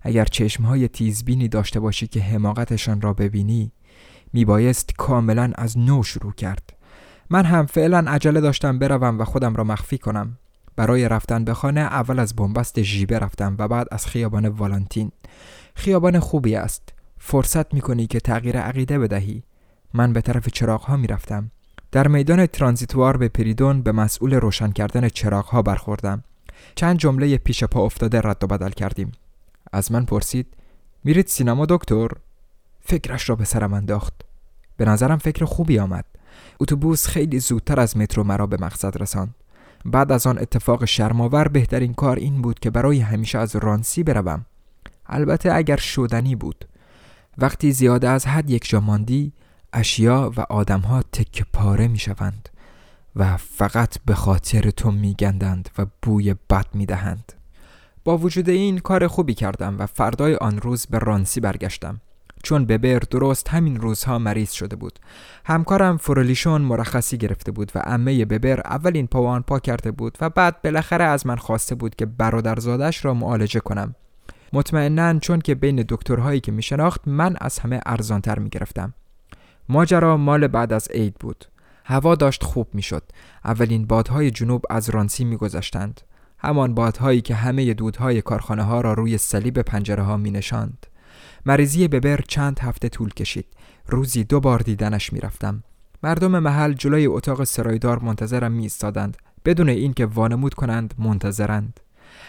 اگر 0.00 0.24
چشمهای 0.24 0.88
تیزبینی 0.88 1.48
داشته 1.48 1.80
باشی 1.80 2.06
که 2.06 2.22
حماقتشان 2.22 3.00
را 3.00 3.12
ببینی 3.12 3.72
میبایست 4.32 4.94
کاملا 4.96 5.52
از 5.54 5.78
نو 5.78 6.02
شروع 6.02 6.32
کرد. 6.32 6.72
من 7.30 7.44
هم 7.44 7.66
فعلا 7.66 8.04
عجله 8.06 8.40
داشتم 8.40 8.78
بروم 8.78 9.20
و 9.20 9.24
خودم 9.24 9.54
را 9.54 9.64
مخفی 9.64 9.98
کنم. 9.98 10.38
برای 10.76 11.08
رفتن 11.08 11.44
به 11.44 11.54
خانه 11.54 11.80
اول 11.80 12.18
از 12.18 12.36
بنبست 12.36 12.82
ژیبه 12.82 13.18
رفتم 13.18 13.56
و 13.58 13.68
بعد 13.68 13.86
از 13.90 14.06
خیابان 14.06 14.48
والانتین. 14.48 15.12
خیابان 15.74 16.18
خوبی 16.20 16.54
است. 16.56 16.92
فرصت 17.18 17.74
می‌کنی 17.74 18.06
که 18.06 18.20
تغییر 18.20 18.58
عقیده 18.58 18.98
بدهی. 18.98 19.42
من 19.94 20.12
به 20.12 20.20
طرف 20.20 20.48
چراغ 20.48 20.80
ها 20.80 20.96
می‌رفتم. 20.96 21.50
در 21.94 22.08
میدان 22.08 22.46
ترانزیتوار 22.46 23.16
به 23.16 23.28
پریدون 23.28 23.82
به 23.82 23.92
مسئول 23.92 24.34
روشن 24.34 24.70
کردن 24.72 25.08
چراغ 25.08 25.44
ها 25.44 25.62
برخوردم. 25.62 26.24
چند 26.74 26.98
جمله 26.98 27.38
پیش 27.38 27.64
پا 27.64 27.84
افتاده 27.84 28.20
رد 28.20 28.44
و 28.44 28.46
بدل 28.46 28.70
کردیم. 28.70 29.12
از 29.72 29.92
من 29.92 30.04
پرسید 30.04 30.46
میرید 31.04 31.26
سینما 31.26 31.66
دکتر؟ 31.66 32.08
فکرش 32.80 33.28
را 33.28 33.36
به 33.36 33.44
سرم 33.44 33.74
انداخت. 33.74 34.14
به 34.76 34.84
نظرم 34.84 35.18
فکر 35.18 35.44
خوبی 35.44 35.78
آمد. 35.78 36.04
اتوبوس 36.60 37.06
خیلی 37.06 37.38
زودتر 37.38 37.80
از 37.80 37.96
مترو 37.96 38.24
مرا 38.24 38.46
به 38.46 38.56
مقصد 38.60 39.02
رساند. 39.02 39.34
بعد 39.84 40.12
از 40.12 40.26
آن 40.26 40.38
اتفاق 40.38 40.84
شرماور 40.84 41.48
بهترین 41.48 41.94
کار 41.94 42.16
این 42.16 42.42
بود 42.42 42.58
که 42.58 42.70
برای 42.70 43.00
همیشه 43.00 43.38
از 43.38 43.56
رانسی 43.56 44.02
بروم. 44.02 44.46
البته 45.06 45.52
اگر 45.52 45.76
شدنی 45.76 46.34
بود. 46.36 46.64
وقتی 47.38 47.72
زیاده 47.72 48.08
از 48.08 48.26
حد 48.26 48.50
یک 48.50 48.68
جا 48.68 48.80
اشیا 49.74 50.32
و 50.36 50.40
آدمها 50.40 51.02
تک 51.02 51.46
پاره 51.52 51.88
می 51.88 51.98
شوند 51.98 52.48
و 53.16 53.36
فقط 53.36 53.98
به 54.06 54.14
خاطر 54.14 54.70
تو 54.70 54.90
می 54.90 55.14
گندند 55.14 55.68
و 55.78 55.86
بوی 56.02 56.34
بد 56.50 56.66
می 56.74 56.86
دهند. 56.86 57.32
با 58.04 58.18
وجود 58.18 58.48
این 58.48 58.78
کار 58.78 59.06
خوبی 59.06 59.34
کردم 59.34 59.76
و 59.78 59.86
فردای 59.86 60.34
آن 60.34 60.58
روز 60.58 60.86
به 60.86 60.98
رانسی 60.98 61.40
برگشتم. 61.40 62.00
چون 62.42 62.64
ببر 62.64 62.98
درست 62.98 63.48
همین 63.48 63.80
روزها 63.80 64.18
مریض 64.18 64.52
شده 64.52 64.76
بود. 64.76 64.98
همکارم 65.44 65.96
فرولیشون 65.96 66.62
مرخصی 66.62 67.18
گرفته 67.18 67.52
بود 67.52 67.72
و 67.74 67.78
عمه 67.78 68.24
ببر 68.24 68.60
اولین 68.60 69.06
پاوان 69.06 69.42
پا 69.42 69.58
کرده 69.58 69.90
بود 69.90 70.18
و 70.20 70.30
بعد 70.30 70.62
بالاخره 70.62 71.04
از 71.04 71.26
من 71.26 71.36
خواسته 71.36 71.74
بود 71.74 71.94
که 71.94 72.06
برادرزادش 72.06 73.04
را 73.04 73.14
معالجه 73.14 73.60
کنم. 73.60 73.94
مطمئنا 74.52 75.18
چون 75.18 75.40
که 75.40 75.54
بین 75.54 75.84
دکترهایی 75.88 76.40
که 76.40 76.52
می 76.52 76.62
شناخت 76.62 77.00
من 77.06 77.36
از 77.40 77.58
همه 77.58 77.80
ارزانتر 77.86 78.38
می 78.38 78.48
گرفتم 78.48 78.94
ماجرا 79.68 80.16
مال 80.16 80.46
بعد 80.46 80.72
از 80.72 80.88
عید 80.88 81.14
بود. 81.14 81.44
هوا 81.84 82.14
داشت 82.14 82.42
خوب 82.42 82.68
می‌شد. 82.72 83.02
اولین 83.44 83.86
بادهای 83.86 84.30
جنوب 84.30 84.64
از 84.70 84.90
رانسی 84.90 85.24
میگذشتند. 85.24 86.00
همان 86.38 86.74
بادهایی 86.74 87.20
که 87.20 87.34
همه 87.34 87.74
دودهای 87.74 88.22
کارخانه 88.22 88.62
ها 88.62 88.80
را 88.80 88.92
روی 88.92 89.18
صلیب 89.18 89.58
پنجره 89.58 90.02
ها 90.02 90.16
می 90.16 90.30
نشاند. 90.30 90.86
مریضی 91.46 91.88
ببر 91.88 92.20
چند 92.28 92.58
هفته 92.58 92.88
طول 92.88 93.10
کشید. 93.10 93.46
روزی 93.86 94.24
دو 94.24 94.40
بار 94.40 94.58
دیدنش 94.58 95.12
می‌رفتم. 95.12 95.62
مردم 96.02 96.38
محل 96.38 96.72
جلوی 96.72 97.06
اتاق 97.06 97.44
سرایدار 97.44 97.98
منتظرم 97.98 98.52
می 98.52 98.62
ایستادند 98.62 99.16
بدون 99.44 99.68
اینکه 99.68 100.06
وانمود 100.06 100.54
کنند 100.54 100.94
منتظرند. 100.98 101.80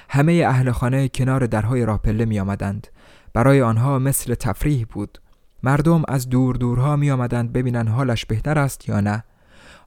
همه 0.09 0.43
اهل 0.47 0.71
خانه 0.71 1.07
کنار 1.07 1.45
درهای 1.45 1.85
راه 1.85 1.97
پله 1.97 2.25
می 2.25 2.39
آمدند 2.39 2.87
برای 3.33 3.61
آنها 3.61 3.99
مثل 3.99 4.35
تفریح 4.35 4.85
بود. 4.89 5.17
مردم 5.65 6.03
از 6.07 6.29
دور 6.29 6.55
دورها 6.55 6.95
می 6.95 7.11
آمدند 7.11 7.53
ببینن 7.53 7.87
حالش 7.87 8.25
بهتر 8.25 8.59
است 8.59 8.89
یا 8.89 9.01
نه. 9.01 9.23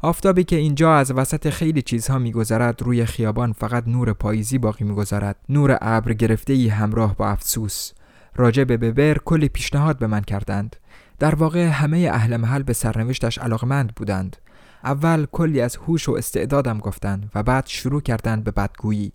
آفتابی 0.02 0.44
که 0.44 0.56
اینجا 0.56 0.94
از 0.94 1.11
وسط 1.11 1.50
خیلی 1.50 1.82
چیزها 1.82 2.18
میگذرد 2.18 2.82
روی 2.82 3.04
خیابان 3.04 3.52
فقط 3.52 3.88
نور 3.88 4.12
پاییزی 4.12 4.58
باقی 4.58 4.85
میگذرد. 4.85 5.37
نور 5.49 5.78
ابر 5.80 6.12
گرفته 6.12 6.52
ای 6.52 6.68
همراه 6.68 7.16
با 7.16 7.28
افسوس. 7.28 7.92
راجع 8.37 8.64
به 8.64 8.76
ببر 8.76 9.18
کلی 9.18 9.49
پیشنهاد 9.49 9.99
به 9.99 10.06
من 10.06 10.20
کردند. 10.20 10.76
در 11.18 11.35
واقع 11.35 11.66
همه 11.66 12.11
اهل 12.12 12.37
محل 12.37 12.62
به 12.62 12.73
سرنوشتش 12.73 13.38
علاقمند 13.38 13.94
بودند. 13.94 14.37
اول 14.85 15.26
کلی 15.32 15.61
از 15.61 15.76
هوش 15.76 16.08
و 16.08 16.12
استعدادم 16.12 16.78
گفتند 16.78 17.30
و 17.35 17.42
بعد 17.42 17.66
شروع 17.66 18.00
کردند 18.00 18.44
به 18.44 18.50
بدگویی. 18.50 19.12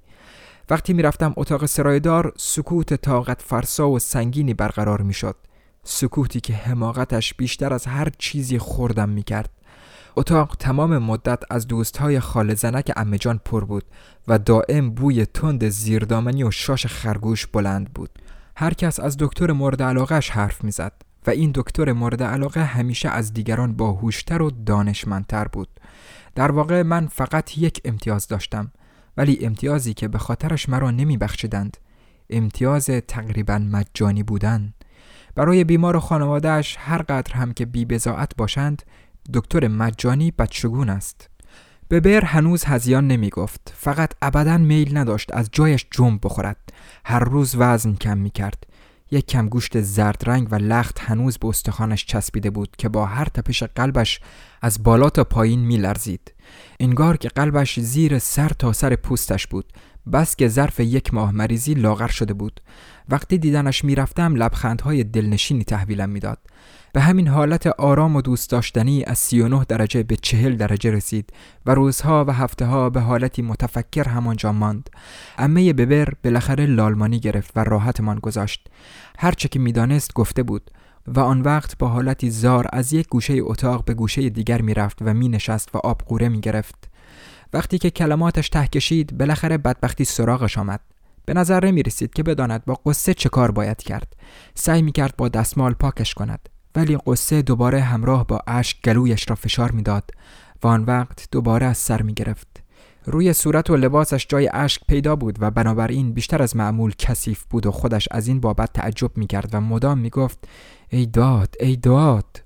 وقتی 0.69 0.93
می‌رفتم 0.93 1.33
اتاق 1.37 1.65
سرایدار 1.65 2.33
سکوت 2.37 2.93
طاقت 2.93 3.41
فرسا 3.41 3.89
و 3.89 3.99
سنگینی 3.99 4.53
برقرار 4.53 5.01
می‌شد. 5.01 5.35
سکوتی 5.83 6.39
که 6.39 6.53
حماقتش 6.53 7.33
بیشتر 7.33 7.73
از 7.73 7.85
هر 7.85 8.09
چیزی 8.17 8.59
خوردم 8.59 9.09
می‌کرد. 9.09 9.49
اتاق 10.15 10.55
تمام 10.59 10.97
مدت 10.97 11.43
از 11.49 11.67
دوستهای 11.67 12.19
خال 12.19 12.53
زنک 12.53 12.91
امجان 12.95 13.39
پر 13.45 13.65
بود 13.65 13.83
و 14.27 14.39
دائم 14.39 14.89
بوی 14.89 15.25
تند 15.25 15.69
زیردامنی 15.69 16.43
و 16.43 16.51
شاش 16.51 16.85
خرگوش 16.85 17.47
بلند 17.47 17.93
بود. 17.93 18.09
هر 18.55 18.73
کس 18.73 18.99
از 18.99 19.17
دکتر 19.19 19.51
مورد 19.51 19.81
علاقش 19.81 20.29
حرف 20.29 20.63
می‌زد 20.63 20.93
و 21.27 21.29
این 21.29 21.51
دکتر 21.55 21.93
مورد 21.93 22.23
علاقه 22.23 22.63
همیشه 22.63 23.09
از 23.09 23.33
دیگران 23.33 23.73
باهوشتر 23.73 24.41
و 24.41 24.51
دانشمندتر 24.51 25.47
بود. 25.47 25.67
در 26.35 26.51
واقع 26.51 26.81
من 26.83 27.07
فقط 27.07 27.57
یک 27.57 27.81
امتیاز 27.85 28.27
داشتم 28.27 28.71
ولی 29.17 29.45
امتیازی 29.45 29.93
که 29.93 30.07
به 30.07 30.17
خاطرش 30.17 30.69
مرا 30.69 30.91
نمی 30.91 31.17
بخشیدند 31.17 31.77
امتیاز 32.29 32.85
تقریبا 32.85 33.57
مجانی 33.57 34.23
بودن. 34.23 34.73
برای 35.35 35.63
بیمار 35.63 35.95
و 35.95 35.99
خانوادهش 35.99 36.77
هر 36.79 37.01
قدر 37.01 37.33
هم 37.33 37.53
که 37.53 37.65
بی 37.65 37.85
باشند 38.37 38.83
دکتر 39.33 39.67
مجانی 39.67 40.31
بدشگون 40.31 40.89
است. 40.89 41.29
ببر 41.89 42.25
هنوز 42.25 42.65
هزیان 42.65 43.07
نمی 43.07 43.29
گفت 43.29 43.73
فقط 43.75 44.13
ابدا 44.21 44.57
میل 44.57 44.97
نداشت 44.97 45.33
از 45.33 45.49
جایش 45.51 45.85
جنب 45.91 46.19
بخورد. 46.23 46.73
هر 47.05 47.19
روز 47.19 47.55
وزن 47.57 47.93
کم 47.93 48.17
می 48.17 48.29
کرد 48.29 48.63
یک 49.13 49.27
کم 49.27 49.49
گوشت 49.49 49.81
زرد 49.81 50.23
رنگ 50.25 50.47
و 50.51 50.55
لخت 50.55 50.99
هنوز 50.99 51.37
به 51.37 51.47
استخوانش 51.47 52.05
چسبیده 52.05 52.49
بود 52.49 52.75
که 52.77 52.89
با 52.89 53.05
هر 53.05 53.25
تپش 53.25 53.63
قلبش 53.63 54.19
از 54.61 54.83
بالا 54.83 55.09
تا 55.09 55.23
پایین 55.23 55.59
می 55.59 55.77
لرزید 55.77 56.33
انگار 56.79 57.17
که 57.17 57.29
قلبش 57.29 57.79
زیر 57.79 58.19
سر 58.19 58.49
تا 58.49 58.73
سر 58.73 58.95
پوستش 58.95 59.47
بود 59.47 59.73
بس 60.13 60.35
که 60.35 60.47
ظرف 60.47 60.79
یک 60.79 61.13
ماه 61.13 61.31
مریضی 61.31 61.73
لاغر 61.73 62.07
شده 62.07 62.33
بود. 62.33 62.61
وقتی 63.09 63.37
دیدنش 63.37 63.83
می‌رفتم 63.83 64.35
لبخندهای 64.35 65.03
دلنشینی 65.03 65.63
تحویلم 65.63 66.09
می‌داد. 66.09 66.37
به 66.93 67.01
همین 67.01 67.27
حالت 67.27 67.67
آرام 67.67 68.15
و 68.15 68.21
دوست 68.21 68.49
داشتنی 68.49 69.03
از 69.03 69.19
39 69.19 69.65
درجه 69.67 70.03
به 70.03 70.15
40 70.15 70.57
درجه 70.57 70.91
رسید 70.91 71.33
و 71.65 71.75
روزها 71.75 72.25
و 72.27 72.31
هفته 72.33 72.65
ها 72.65 72.89
به 72.89 72.99
حالتی 72.99 73.41
متفکر 73.41 74.09
همانجا 74.09 74.51
ماند. 74.51 74.89
امه 75.37 75.73
ببر 75.73 76.13
بالاخره 76.23 76.65
لالمانی 76.65 77.19
گرفت 77.19 77.51
و 77.55 77.63
راحتمان 77.63 78.19
گذاشت. 78.19 78.67
هرچه 79.19 79.49
که 79.49 79.59
می‌دانست 79.59 80.13
گفته 80.13 80.43
بود 80.43 80.71
و 81.07 81.19
آن 81.19 81.41
وقت 81.41 81.77
با 81.77 81.87
حالتی 81.87 82.29
زار 82.29 82.67
از 82.73 82.93
یک 82.93 83.07
گوشه 83.07 83.37
اتاق 83.41 83.85
به 83.85 83.93
گوشه 83.93 84.29
دیگر 84.29 84.61
می‌رفت 84.61 84.97
و 85.01 85.13
می 85.13 85.29
نشست 85.29 85.75
و 85.75 85.77
آب 85.77 86.01
قوره 86.01 86.29
می 86.29 86.41
گرفت. 86.41 86.89
وقتی 87.53 87.77
که 87.77 87.89
کلماتش 87.89 88.49
ته 88.49 88.67
کشید 88.67 89.17
بالاخره 89.17 89.57
بدبختی 89.57 90.05
سراغش 90.05 90.57
آمد. 90.57 90.79
به 91.25 91.33
نظر 91.33 91.65
نمی 91.65 91.83
رسید 91.83 92.13
که 92.13 92.23
بداند 92.23 92.65
با 92.65 92.73
قصه 92.73 93.13
چه 93.13 93.29
کار 93.29 93.51
باید 93.51 93.77
کرد. 93.77 94.15
سعی 94.55 94.81
می 94.81 94.91
کرد 94.91 95.13
با 95.17 95.29
دستمال 95.29 95.73
پاکش 95.73 96.13
کند. 96.13 96.49
ولی 96.75 96.97
قصه 97.05 97.41
دوباره 97.41 97.81
همراه 97.81 98.27
با 98.27 98.39
اشک 98.47 98.81
گلویش 98.81 99.29
را 99.29 99.35
فشار 99.35 99.71
می‌داد 99.71 100.11
و 100.63 100.67
آن 100.67 100.83
وقت 100.83 101.27
دوباره 101.31 101.65
از 101.65 101.77
سر 101.77 102.01
می 102.01 102.13
گرفت. 102.13 102.63
روی 103.05 103.33
صورت 103.33 103.69
و 103.69 103.75
لباسش 103.75 104.27
جای 104.29 104.49
اشک 104.53 104.81
پیدا 104.87 105.15
بود 105.15 105.37
و 105.39 105.51
بنابراین 105.51 106.13
بیشتر 106.13 106.41
از 106.41 106.55
معمول 106.55 106.93
کثیف 106.97 107.43
بود 107.49 107.65
و 107.65 107.71
خودش 107.71 108.07
از 108.11 108.27
این 108.27 108.39
بابت 108.39 108.73
تعجب 108.73 109.17
می 109.17 109.27
کرد 109.27 109.49
و 109.53 109.61
مدام 109.61 109.97
می 109.97 110.09
گفت 110.09 110.47
ای 110.89 111.05
داد 111.05 111.55
ای 111.59 111.75
داد. 111.75 112.43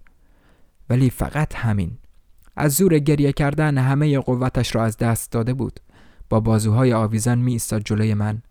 ولی 0.89 1.10
فقط 1.10 1.55
همین. 1.55 1.98
از 2.55 2.74
زور 2.74 3.00
گریه 3.00 3.34
کردن 3.34 3.77
همه 3.77 4.19
قوتش 4.19 4.75
را 4.75 4.84
از 4.84 4.98
دست 4.98 5.31
داده 5.31 5.53
بود. 5.53 5.79
با 6.29 6.39
بازوهای 6.39 6.93
آویزان 6.93 7.38
می 7.38 7.51
ایستاد 7.51 7.81
جلوی 7.86 8.13
من. 8.13 8.41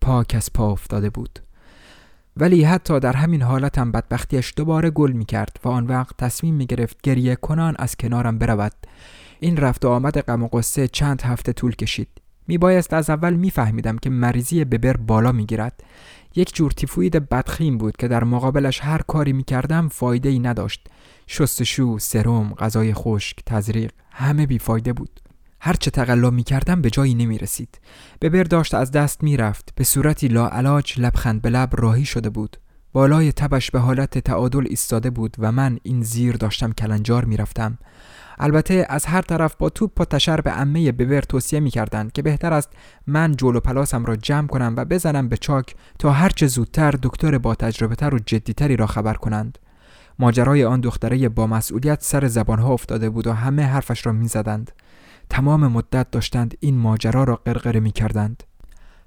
پاک 0.00 0.34
از 0.36 0.52
پا 0.52 0.72
افتاده 0.72 1.10
بود. 1.10 1.38
ولی 2.36 2.64
حتی 2.64 3.00
در 3.00 3.16
همین 3.16 3.42
حالتم 3.42 3.92
بدبختیش 3.92 4.52
دوباره 4.56 4.90
گل 4.90 5.12
می 5.12 5.24
کرد 5.24 5.60
و 5.64 5.68
آن 5.68 5.86
وقت 5.86 6.16
تصمیم 6.16 6.54
می 6.54 6.66
گرفت 6.66 7.00
گریه 7.02 7.36
کنان 7.36 7.74
از 7.78 7.96
کنارم 7.96 8.38
برود. 8.38 8.72
این 9.40 9.56
رفت 9.56 9.84
و 9.84 9.88
آمد 9.88 10.20
غم 10.20 10.42
و 10.42 10.48
قصه 10.48 10.88
چند 10.88 11.22
هفته 11.22 11.52
طول 11.52 11.74
کشید. 11.74 12.08
می 12.48 12.58
بایست 12.58 12.92
از 12.92 13.10
اول 13.10 13.34
می 13.34 13.50
فهمیدم 13.50 13.98
که 13.98 14.10
مریضی 14.10 14.64
ببر 14.64 14.96
بالا 14.96 15.32
می 15.32 15.46
گیرد 15.46 15.82
یک 16.34 16.54
جور 16.54 16.70
تیفوید 16.70 17.28
بدخیم 17.28 17.78
بود 17.78 17.96
که 17.96 18.08
در 18.08 18.24
مقابلش 18.24 18.80
هر 18.80 19.02
کاری 19.02 19.32
می 19.32 19.44
کردم 19.44 19.88
فایده 19.88 20.28
ای 20.28 20.38
نداشت. 20.38 20.86
شستشو، 21.26 21.98
سرم، 21.98 22.54
غذای 22.54 22.94
خشک، 22.94 23.36
تزریق 23.46 23.92
همه 24.10 24.46
بیفایده 24.46 24.92
بود. 24.92 25.21
هر 25.64 25.72
چه 25.72 25.90
تقلا 25.90 26.30
می 26.30 26.42
کردم 26.42 26.82
به 26.82 26.90
جایی 26.90 27.14
نمی 27.14 27.38
رسید. 27.38 27.80
ببر 28.20 28.42
داشت 28.42 28.74
از 28.74 28.90
دست 28.90 29.22
می 29.22 29.36
رفت. 29.36 29.72
به 29.74 29.84
صورتی 29.84 30.28
لاعلاج 30.28 31.00
لبخند 31.00 31.42
به 31.42 31.50
لب 31.50 31.70
راهی 31.72 32.04
شده 32.04 32.30
بود. 32.30 32.56
بالای 32.92 33.32
تبش 33.32 33.70
به 33.70 33.78
حالت 33.78 34.18
تعادل 34.18 34.66
ایستاده 34.70 35.10
بود 35.10 35.36
و 35.38 35.52
من 35.52 35.78
این 35.82 36.02
زیر 36.02 36.36
داشتم 36.36 36.72
کلنجار 36.72 37.24
می 37.24 37.36
رفتم. 37.36 37.78
البته 38.38 38.86
از 38.88 39.06
هر 39.06 39.22
طرف 39.22 39.54
با 39.54 39.68
توپ 39.68 40.00
و 40.00 40.04
تشر 40.04 40.40
به 40.40 40.52
امه 40.52 40.92
ببر 40.92 41.20
توصیه 41.20 41.60
می 41.60 41.70
کردند 41.70 42.12
که 42.12 42.22
بهتر 42.22 42.52
است 42.52 42.70
من 43.06 43.36
جلو 43.36 43.60
پلاسم 43.60 44.04
را 44.04 44.16
جمع 44.16 44.46
کنم 44.46 44.74
و 44.76 44.84
بزنم 44.84 45.28
به 45.28 45.36
چاک 45.36 45.74
تا 45.98 46.12
هرچه 46.12 46.46
زودتر 46.46 46.94
دکتر 47.02 47.38
با 47.38 47.54
تجربه 47.54 47.94
تر 47.94 48.14
و 48.14 48.18
جدیتری 48.18 48.76
را 48.76 48.86
خبر 48.86 49.14
کنند. 49.14 49.58
ماجرای 50.18 50.64
آن 50.64 50.80
دختره 50.80 51.28
با 51.28 51.46
مسئولیت 51.46 52.02
سر 52.02 52.28
زبانها 52.28 52.72
افتاده 52.72 53.10
بود 53.10 53.26
و 53.26 53.32
همه 53.32 53.62
حرفش 53.62 54.06
را 54.06 54.12
می 54.12 54.28
زدند. 54.28 54.72
تمام 55.32 55.66
مدت 55.66 56.10
داشتند 56.10 56.56
این 56.60 56.78
ماجرا 56.78 57.24
را 57.24 57.36
قرقره 57.36 57.80
می 57.80 57.92
کردند. 57.92 58.42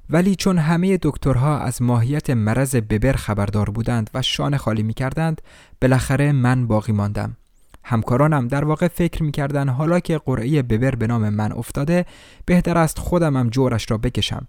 ولی 0.09 0.35
چون 0.35 0.57
همه 0.57 0.99
دکترها 1.01 1.59
از 1.59 1.81
ماهیت 1.81 2.29
مرض 2.29 2.75
ببر 2.75 3.13
خبردار 3.13 3.69
بودند 3.69 4.09
و 4.13 4.21
شانه 4.21 4.57
خالی 4.57 4.83
می 4.83 4.93
کردند 4.93 5.41
بالاخره 5.81 6.31
من 6.31 6.67
باقی 6.67 6.93
ماندم. 6.93 7.37
همکارانم 7.83 8.47
در 8.47 8.65
واقع 8.65 8.87
فکر 8.87 9.23
می‌کردن 9.23 9.69
حالا 9.69 9.99
که 9.99 10.17
قرعه 10.17 10.61
ببر 10.61 10.95
به 10.95 11.07
نام 11.07 11.29
من 11.29 11.51
افتاده 11.51 12.05
بهتر 12.45 12.77
است 12.77 12.99
خودمم 12.99 13.49
جورش 13.49 13.91
را 13.91 13.97
بکشم 13.97 14.47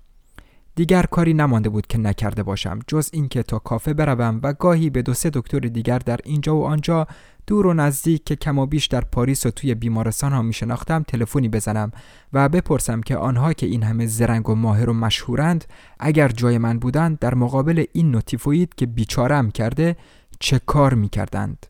دیگر 0.75 1.03
کاری 1.03 1.35
نمانده 1.35 1.69
بود 1.69 1.87
که 1.87 1.99
نکرده 1.99 2.43
باشم 2.43 2.79
جز 2.87 3.11
اینکه 3.13 3.43
تا 3.43 3.59
کافه 3.59 3.95
بروم 3.95 4.41
و 4.43 4.53
گاهی 4.53 4.91
به 4.91 5.03
دو 5.03 5.15
سه 5.15 5.31
دکتر 5.31 5.59
دیگر 5.59 5.99
در 5.99 6.21
اینجا 6.25 6.57
و 6.57 6.67
آنجا 6.67 7.07
دور 7.47 7.67
و 7.67 7.75
نزدیک 7.75 8.25
که 8.25 8.37
کم 8.37 8.59
و 8.59 8.67
بیش 8.67 8.87
در 8.87 9.01
پاریس 9.01 9.47
و 9.47 9.51
توی 9.51 9.75
بیمارستان 9.75 10.33
ها 10.33 10.43
می 10.43 10.53
شناختم 10.53 11.03
تلفنی 11.03 11.49
بزنم 11.49 11.91
و 12.33 12.49
بپرسم 12.49 13.01
که 13.01 13.17
آنها 13.17 13.53
که 13.53 13.67
این 13.67 13.83
همه 13.83 14.07
زرنگ 14.07 14.49
و 14.49 14.55
ماهر 14.55 14.91
و 14.91 14.93
مشهورند 14.93 15.65
اگر 16.01 16.29
جای 16.29 16.59
من 16.59 16.79
بودند 16.79 17.19
در 17.19 17.35
مقابل 17.35 17.85
این 17.93 18.11
نوتیفوید 18.11 18.75
که 18.75 18.87
بیچارم 18.87 19.51
کرده 19.51 19.97
چه 20.41 20.61
کار 20.67 20.95
می 20.95 21.09
کردند. 21.09 21.67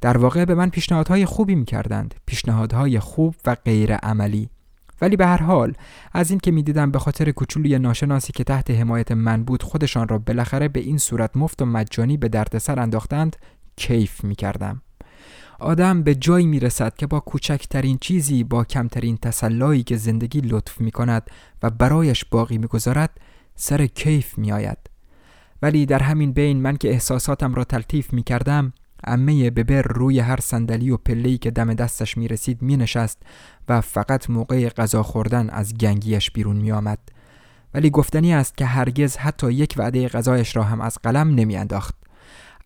در 0.00 0.18
واقع 0.18 0.44
به 0.44 0.54
من 0.54 0.70
پیشنهادهای 0.70 1.26
خوبی 1.26 1.54
می 1.54 1.64
کردند 1.64 2.14
پیشنهادهای 2.26 3.00
خوب 3.00 3.34
و 3.44 3.54
غیر 3.64 3.94
عملی 3.94 4.50
ولی 5.00 5.16
به 5.16 5.26
هر 5.26 5.42
حال 5.42 5.72
از 6.12 6.30
این 6.30 6.40
که 6.40 6.50
می‌دیدم 6.50 6.90
به 6.90 6.98
خاطر 6.98 7.30
کوچولوی 7.30 7.78
ناشناسی 7.78 8.32
که 8.32 8.44
تحت 8.44 8.70
حمایت 8.70 9.12
من 9.12 9.44
بود 9.44 9.62
خودشان 9.62 10.08
را 10.08 10.18
بالاخره 10.18 10.68
به 10.68 10.80
این 10.80 10.98
صورت 10.98 11.36
مفت 11.36 11.62
و 11.62 11.66
مجانی 11.66 12.16
به 12.16 12.28
دردسر 12.28 12.80
انداختند 12.80 13.36
کیف 13.76 14.24
می 14.24 14.34
کردم. 14.34 14.82
آدم 15.60 16.02
به 16.02 16.14
جایی 16.14 16.46
می 16.46 16.60
رسد 16.60 16.94
که 16.96 17.06
با 17.06 17.20
کوچکترین 17.20 17.98
چیزی 18.00 18.44
با 18.44 18.64
کمترین 18.64 19.16
تسلایی 19.16 19.82
که 19.82 19.96
زندگی 19.96 20.40
لطف 20.40 20.80
می 20.80 20.90
کند 20.90 21.30
و 21.62 21.70
برایش 21.70 22.24
باقی 22.24 22.58
می 22.58 22.66
گذارد 22.66 23.10
سر 23.54 23.86
کیف 23.86 24.38
می 24.38 24.52
آید. 24.52 24.78
ولی 25.62 25.86
در 25.86 26.02
همین 26.02 26.32
بین 26.32 26.62
من 26.62 26.76
که 26.76 26.88
احساساتم 26.88 27.54
را 27.54 27.64
تلطیف 27.64 28.12
می 28.12 28.22
کردم 28.22 28.72
امه 29.04 29.50
ببر 29.50 29.82
روی 29.82 30.20
هر 30.20 30.40
صندلی 30.40 30.90
و 30.90 30.96
پله‌ای 30.96 31.38
که 31.38 31.50
دم 31.50 31.74
دستش 31.74 32.16
می 32.16 32.28
رسید 32.28 32.62
می 32.62 32.76
نشست 32.76 33.22
و 33.68 33.80
فقط 33.80 34.30
موقع 34.30 34.68
غذا 34.68 35.02
خوردن 35.02 35.50
از 35.50 35.74
گنگیش 35.74 36.30
بیرون 36.30 36.56
می 36.56 36.72
آمد. 36.72 36.98
ولی 37.74 37.90
گفتنی 37.90 38.34
است 38.34 38.56
که 38.56 38.64
هرگز 38.64 39.16
حتی 39.16 39.52
یک 39.52 39.74
وعده 39.76 40.08
غذایش 40.08 40.56
را 40.56 40.62
هم 40.62 40.80
از 40.80 40.98
قلم 41.02 41.34
نمی 41.34 41.56
انداخت. 41.56 41.94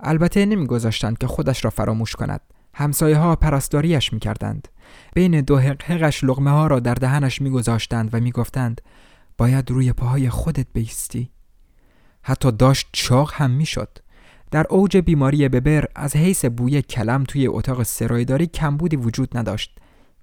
البته 0.00 0.46
نمی 0.46 0.66
گذاشتند 0.66 1.18
که 1.18 1.26
خودش 1.26 1.64
را 1.64 1.70
فراموش 1.70 2.12
کند. 2.12 2.40
همسایه 2.74 3.16
ها 3.16 3.36
پرستاریش 3.36 4.12
می 4.12 4.18
کردند. 4.20 4.68
بین 5.14 5.40
دو 5.40 5.58
حقش 5.58 6.24
لغمه 6.24 6.50
ها 6.50 6.66
را 6.66 6.80
در 6.80 6.94
دهنش 6.94 7.40
می 7.40 7.50
گذاشتند 7.50 8.10
و 8.12 8.20
می 8.20 8.32
گفتند 8.32 8.80
باید 9.38 9.70
روی 9.70 9.92
پاهای 9.92 10.30
خودت 10.30 10.66
بیستی. 10.72 11.30
حتی 12.22 12.52
داشت 12.52 12.88
چاق 12.92 13.32
هم 13.34 13.50
می 13.50 13.66
شد. 13.66 13.98
در 14.50 14.66
اوج 14.70 14.96
بیماری 14.96 15.48
ببر 15.48 15.84
از 15.94 16.16
حیث 16.16 16.44
بوی 16.44 16.82
کلم 16.82 17.24
توی 17.24 17.46
اتاق 17.46 17.82
سرایداری 17.82 18.46
کمبودی 18.46 18.96
وجود 18.96 19.38
نداشت. 19.38 19.78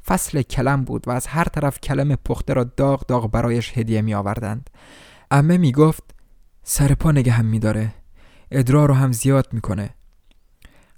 فصل 0.05 0.41
کلم 0.41 0.83
بود 0.83 1.07
و 1.07 1.11
از 1.11 1.27
هر 1.27 1.43
طرف 1.43 1.79
کلم 1.79 2.15
پخته 2.15 2.53
را 2.53 2.63
داغ 2.63 3.05
داغ 3.05 3.31
برایش 3.31 3.77
هدیه 3.77 4.01
می 4.01 4.13
آوردند. 4.13 4.69
امه 5.31 5.57
می 5.57 5.71
گفت 5.71 6.03
سر 6.63 6.93
پا 6.93 7.11
نگه 7.11 7.31
هم 7.31 7.45
می 7.45 7.59
داره. 7.59 7.93
ادرار 8.51 8.87
رو 8.87 8.93
هم 8.93 9.11
زیاد 9.11 9.47
می‌کنه. 9.51 9.89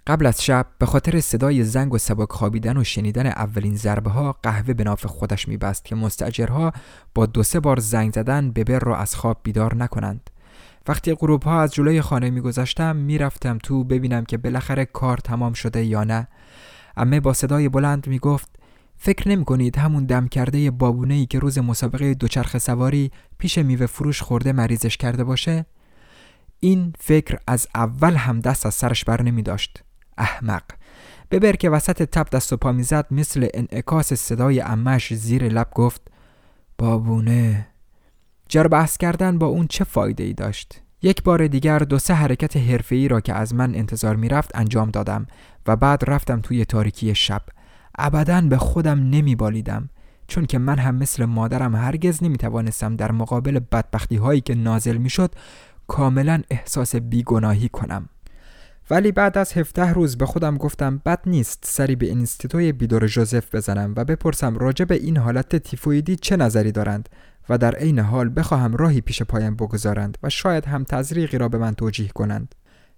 قبل 0.07 0.25
از 0.25 0.43
شب 0.43 0.65
به 0.79 0.85
خاطر 0.85 1.21
صدای 1.21 1.63
زنگ 1.63 1.93
و 1.93 1.97
سبک 1.97 2.31
خوابیدن 2.31 2.77
و 2.77 2.83
شنیدن 2.83 3.25
اولین 3.25 3.75
ضربه 3.75 4.09
ها 4.09 4.31
قهوه 4.43 4.73
به 4.73 4.83
ناف 4.83 5.05
خودش 5.05 5.47
میبست 5.47 5.85
که 5.85 5.95
مستجرها 5.95 6.73
با 7.15 7.25
دو 7.25 7.43
سه 7.43 7.59
بار 7.59 7.79
زنگ 7.79 8.13
زدن 8.13 8.51
ببر 8.51 8.79
را 8.79 8.97
از 8.97 9.15
خواب 9.15 9.39
بیدار 9.43 9.75
نکنند. 9.75 10.29
وقتی 10.87 11.13
غروب 11.13 11.43
ها 11.43 11.61
از 11.61 11.73
جلوی 11.73 12.01
خانه 12.01 12.29
میگذشتم 12.29 12.95
می‌رفتم 12.95 13.57
تو 13.57 13.83
ببینم 13.83 14.25
که 14.25 14.37
بالاخره 14.37 14.85
کار 14.85 15.17
تمام 15.17 15.53
شده 15.53 15.83
یا 15.83 16.03
نه. 16.03 16.27
امه 16.97 17.19
با 17.19 17.33
صدای 17.33 17.69
بلند 17.69 18.07
می‌گفت 18.07 18.49
فکر 18.97 19.29
نمی 19.29 19.45
کنید 19.45 19.77
همون 19.77 20.05
دم 20.05 20.27
کرده 20.27 20.71
بابونه 20.71 21.13
ای 21.13 21.25
که 21.25 21.39
روز 21.39 21.59
مسابقه 21.59 22.13
دوچرخه 22.13 22.59
سواری 22.59 23.11
پیش 23.37 23.57
میوه 23.57 23.85
فروش 23.85 24.21
خورده 24.21 24.51
مریضش 24.51 24.97
کرده 24.97 25.23
باشه؟ 25.23 25.65
این 26.59 26.93
فکر 26.99 27.37
از 27.47 27.67
اول 27.75 28.15
هم 28.15 28.39
دست 28.39 28.65
از 28.65 28.73
سرش 28.73 29.05
بر 29.05 29.21
نمی 29.21 29.41
داشت 29.41 29.83
احمق. 30.17 30.63
ببر 31.31 31.51
که 31.51 31.69
وسط 31.69 32.03
تب 32.03 32.29
دست 32.29 32.53
و 32.53 32.57
پا 32.57 32.71
می‌زد 32.71 33.05
مثل 33.11 33.47
انعکاس 33.53 34.13
صدای 34.13 34.61
امش 34.61 35.13
زیر 35.13 35.43
لب 35.43 35.67
گفت 35.71 36.01
بابونه. 36.77 37.67
جر 38.49 38.67
بحث 38.67 38.97
کردن 38.97 39.37
با 39.37 39.47
اون 39.47 39.67
چه 39.67 39.83
فایده 39.83 40.23
ای 40.23 40.33
داشت؟ 40.33 40.81
یک 41.01 41.23
بار 41.23 41.47
دیگر 41.47 41.79
دو 41.79 41.99
سه 41.99 42.13
حرکت 42.13 42.57
حرفه‌ای 42.57 43.07
را 43.07 43.21
که 43.21 43.33
از 43.33 43.55
من 43.55 43.75
انتظار 43.75 44.15
می‌رفت 44.15 44.51
انجام 44.55 44.89
دادم 44.89 45.27
و 45.67 45.75
بعد 45.75 46.09
رفتم 46.09 46.41
توی 46.41 46.65
تاریکی 46.65 47.15
شب. 47.15 47.41
ابدا 47.97 48.41
به 48.41 48.57
خودم 48.57 48.99
نمیبالیدم 48.99 49.89
چون 50.27 50.45
که 50.45 50.57
من 50.57 50.79
هم 50.79 50.95
مثل 50.95 51.25
مادرم 51.25 51.75
هرگز 51.75 52.23
نمی‌توانستم 52.23 52.95
در 52.95 53.11
مقابل 53.11 53.59
بدبختی 53.59 54.15
هایی 54.15 54.41
که 54.41 54.55
نازل 54.55 54.97
می‌شد 54.97 55.35
کاملا 55.87 56.41
احساس 56.49 56.95
بیگناهی 56.95 57.69
کنم. 57.69 58.09
ولی 58.89 59.11
بعد 59.11 59.37
از 59.37 59.53
17 59.53 59.93
روز 59.93 60.17
به 60.17 60.25
خودم 60.25 60.57
گفتم 60.57 61.01
بد 61.05 61.19
نیست 61.25 61.63
سری 61.67 61.95
به 61.95 62.05
اینستیتوی 62.05 62.71
بیدور 62.71 63.07
جوزف 63.07 63.55
بزنم 63.55 63.93
و 63.97 64.05
بپرسم 64.05 64.57
راجع 64.57 64.85
به 64.85 64.95
این 64.95 65.17
حالت 65.17 65.55
تیفویدی 65.55 66.15
چه 66.15 66.37
نظری 66.37 66.71
دارند 66.71 67.09
و 67.49 67.57
در 67.57 67.75
عین 67.75 67.99
حال 67.99 68.31
بخواهم 68.35 68.75
راهی 68.75 69.01
پیش 69.01 69.21
پایم 69.21 69.55
بگذارند 69.55 70.17
و 70.23 70.29
شاید 70.29 70.65
هم 70.65 70.83
تزریقی 70.83 71.37
را 71.37 71.49
به 71.49 71.57
من 71.57 71.73
توجیه 71.73 72.07
کنند. 72.07 72.55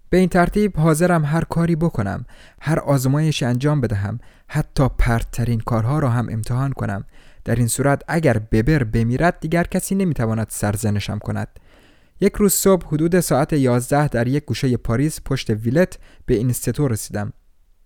به 0.09 0.17
این 0.17 0.29
ترتیب 0.29 0.79
حاضرم 0.79 1.25
هر 1.25 1.43
کاری 1.43 1.75
بکنم 1.75 2.25
هر 2.61 2.79
آزمایشی 2.79 3.45
انجام 3.45 3.81
بدهم 3.81 4.19
حتی 4.47 4.87
پرتترین 4.97 5.59
کارها 5.59 5.99
را 5.99 6.09
هم 6.09 6.27
امتحان 6.29 6.71
کنم. 6.71 7.05
در 7.45 7.55
این 7.55 7.67
صورت 7.67 8.01
اگر 8.07 8.37
ببر 8.37 8.83
بمیرد 8.83 9.39
دیگر 9.39 9.63
کسی 9.63 9.95
نمی‌تواند 9.95 10.47
سرزنشم 10.49 11.19
کند. 11.19 11.47
یک 12.21 12.33
روز 12.33 12.53
صبح 12.53 12.87
حدود 12.87 13.19
ساعت 13.19 13.53
11 13.53 14.07
در 14.07 14.27
یک 14.27 14.45
گوشه 14.45 14.77
پاریس 14.77 15.19
پشت 15.25 15.49
ویلت 15.49 15.97
به 16.25 16.35
اینستیتو 16.35 16.87
رسیدم. 16.87 17.33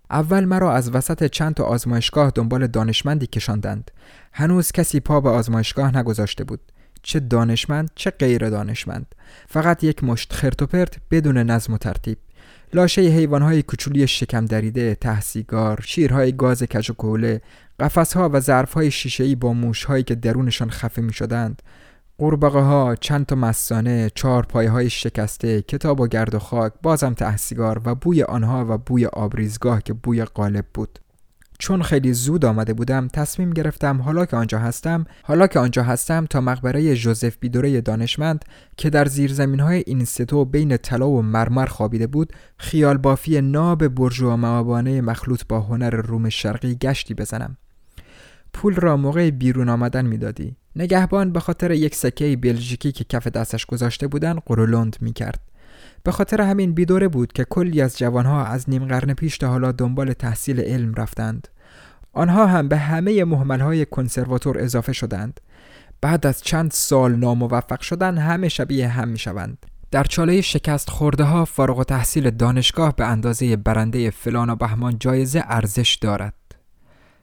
اول 0.10 0.46
مرا 0.46 0.74
از 0.74 0.96
وسط 0.96 1.28
چند 1.28 1.54
تا 1.54 1.63
آزمایشگاه 1.63 2.32
دنبال 2.36 2.68
دانشمندی 2.68 3.28
کشاندند. 3.28 3.92
هنوز 4.34 4.72
کسی 4.72 5.00
پا 5.00 5.22
به 5.22 5.30
آزمایشگاه 5.30 5.98
نگذاشته 5.98 6.44
بود. 6.44 6.60
چه 7.04 7.20
دانشمند 7.20 7.92
چه 7.96 8.10
غیر 8.10 8.50
دانشمند. 8.50 9.15
فقط 9.48 9.84
یک 9.84 10.04
مشت 10.04 10.34
خرت 10.34 10.98
بدون 11.12 11.38
نظم 11.38 11.74
و 11.74 11.78
ترتیب. 11.78 12.18
لاشه 12.74 13.02
حیوانهای 13.02 13.63
کوچولی 13.63 14.08
شکم 14.08 14.46
دریده 14.46 14.96
تحسیگار 14.96 15.84
شیرهای 15.86 16.32
گاز 16.32 16.63
کج 16.63 16.92
و 16.92 16.94
کوله 16.94 17.42
قفسها 17.80 18.30
و 18.34 18.39
ظرفهای 18.39 18.92
شیشهای 18.92 19.36
با 19.36 19.54
موشهایی 19.54 20.04
که 20.04 20.15
درونشان 20.15 20.70
خفه 20.70 21.02
می 21.02 21.13
شدند 21.13 21.62
قورباغه 22.19 22.60
ها 22.60 22.95
چند 22.95 23.25
تا 23.25 23.36
مسانه 23.36 24.12
چهار 24.15 24.45
پایه 24.45 24.69
های 24.69 24.89
شکسته 24.89 25.62
کتاب 25.62 25.99
و 25.99 26.08
گرد 26.08 26.36
و 26.36 26.39
خاک 26.39 26.73
بازم 26.84 27.13
تحسیگار 27.13 27.82
و 27.86 27.95
بوی 27.95 28.23
آنها 28.23 28.65
و 28.69 28.77
بوی 28.77 29.05
آبریزگاه 29.05 29.82
که 29.82 29.93
بوی 29.93 30.25
غالب 30.25 30.65
بود. 30.73 30.99
چون 31.60 31.84
خیلی 31.84 32.13
زود 32.13 32.45
آمده 32.45 32.73
بودم 32.73 33.08
تصمیم 33.08 33.49
گرفتم 33.49 34.01
حالا 34.01 34.25
که 34.25 34.38
آنجا 34.38 34.60
هستم 34.60 35.05
حالا 35.23 35.47
که 35.47 35.60
آنجا 35.60 35.84
هستم 35.84 36.25
تا 36.25 36.41
مقبره 36.41 36.95
جوزف 36.95 37.38
بیدوره 37.39 37.82
دانشمند 37.82 38.45
که 38.77 38.89
در 38.89 39.05
زیرزمین 39.05 39.60
های 39.60 39.84
اینستیتو 39.88 40.45
بین 40.45 40.77
طلا 40.77 41.10
و 41.10 41.21
مرمر 41.21 41.65
خوابیده 41.65 42.08
بود 42.08 42.34
خیال 42.58 42.97
بافی 42.97 43.41
ناب 43.41 43.88
برجو 43.88 44.36
معابانه 44.36 45.01
مخلوط 45.01 45.41
با 45.49 45.60
هنر 45.60 45.89
روم 45.89 46.29
شرقی 46.29 46.75
گشتی 46.75 47.13
بزنم. 47.13 47.58
پول 48.54 48.76
را 48.76 48.98
موقع 48.98 49.30
بیرون 49.30 49.70
آمدن 49.70 50.06
می‌دادی 50.06 50.56
نگهبان 50.76 51.32
به 51.32 51.40
خاطر 51.40 51.72
یک 51.72 51.96
سکه 51.96 52.38
بلژیکی 52.38 52.92
که 52.92 53.04
کف 53.04 53.28
دستش 53.28 53.66
گذاشته 53.66 54.08
بودن 54.08 54.40
قرولند 54.46 54.98
می 55.02 55.14
کرد. 55.14 55.40
به 56.04 56.12
خاطر 56.12 56.42
همین 56.42 56.74
بیدوره 56.74 57.08
بود 57.08 57.34
که 57.34 57.46
کلی 57.46 57.82
از 57.82 57.98
جوانها 57.98 58.46
از 58.46 58.70
نیم 58.70 58.86
قرن 58.86 59.14
پیش 59.14 59.38
تا 59.38 59.48
حالا 59.48 59.72
دنبال 59.72 60.14
تحصیل 60.14 60.60
علم 60.60 60.94
رفتند. 60.94 61.48
آنها 62.14 62.48
هم 62.48 62.68
به 62.68 62.78
همه 62.78 63.24
محملهای 63.24 63.86
کنسرواتور 63.86 64.60
اضافه 64.60 64.94
شدند. 64.94 65.40
بعد 66.02 66.26
از 66.26 66.42
چند 66.42 66.72
سال 66.72 67.16
ناموفق 67.16 67.82
شدن 67.82 68.18
همه 68.18 68.50
شبیه 68.50 68.88
هم 68.88 69.08
می 69.08 69.20
شوند. 69.20 69.66
در 69.92 70.04
چاله 70.04 70.42
شکست 70.42 70.90
خورده 70.90 71.24
ها 71.24 71.46
فارغ 71.46 71.80
و 71.80 71.84
تحصیل 71.84 72.30
دانشگاه 72.30 72.96
به 72.96 73.06
اندازه 73.06 73.56
برنده 73.56 74.10
فلان 74.10 74.50
و 74.50 74.56
بهمان 74.56 75.00
جایزه 75.00 75.44
ارزش 75.48 75.98
دارد. 76.02 76.34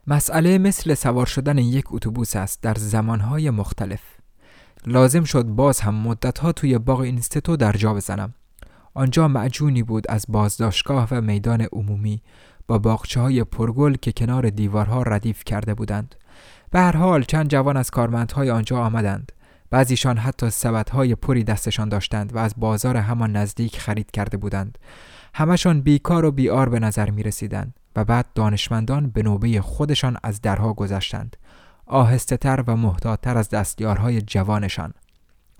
مسئله 0.08 0.58
مثل 0.58 0.94
سوار 0.94 1.26
شدن 1.26 1.58
یک 1.58 1.84
اتوبوس 1.90 2.36
است 2.36 2.62
در 2.62 2.74
زمانهای 2.74 3.50
مختلف. 3.50 4.00
لازم 4.86 5.24
شد 5.24 5.44
باز 5.44 5.80
هم 5.80 5.94
مدتها 5.94 6.52
توی 6.52 6.78
باغ 6.78 7.00
اینستیتو 7.00 7.56
در 7.56 7.72
جا 7.72 7.94
بزنم. 7.94 8.34
آنجا 8.94 9.28
معجونی 9.28 9.82
بود 9.82 10.04
از 10.08 10.24
بازداشتگاه 10.28 11.08
و 11.10 11.20
میدان 11.20 11.66
عمومی 11.72 12.22
با 12.68 12.78
باغچه 12.78 13.20
های 13.20 13.44
پرگل 13.44 13.94
که 13.94 14.12
کنار 14.12 14.50
دیوارها 14.50 15.02
ردیف 15.02 15.44
کرده 15.44 15.74
بودند. 15.74 16.14
به 16.70 16.78
هر 16.78 16.96
حال 16.96 17.22
چند 17.22 17.48
جوان 17.48 17.76
از 17.76 17.90
کارمندهای 17.90 18.50
آنجا 18.50 18.78
آمدند. 18.78 19.32
بعضیشان 19.70 20.18
حتی 20.18 20.50
های 20.92 21.14
پری 21.14 21.44
دستشان 21.44 21.88
داشتند 21.88 22.34
و 22.34 22.38
از 22.38 22.54
بازار 22.56 22.96
همان 22.96 23.36
نزدیک 23.36 23.78
خرید 23.78 24.10
کرده 24.10 24.36
بودند. 24.36 24.78
همشان 25.34 25.80
بیکار 25.80 26.24
و 26.24 26.30
بیار 26.30 26.68
به 26.68 26.80
نظر 26.80 27.10
می 27.10 27.22
رسیدند. 27.22 27.74
و 27.96 28.04
بعد 28.04 28.26
دانشمندان 28.34 29.10
به 29.10 29.22
نوبه 29.22 29.60
خودشان 29.60 30.16
از 30.22 30.40
درها 30.40 30.72
گذشتند. 30.72 31.36
آهسته 31.86 32.36
تر 32.36 32.64
و 32.66 32.76
محتاطتر 32.76 33.38
از 33.38 33.48
دستیارهای 33.48 34.22
جوانشان. 34.22 34.94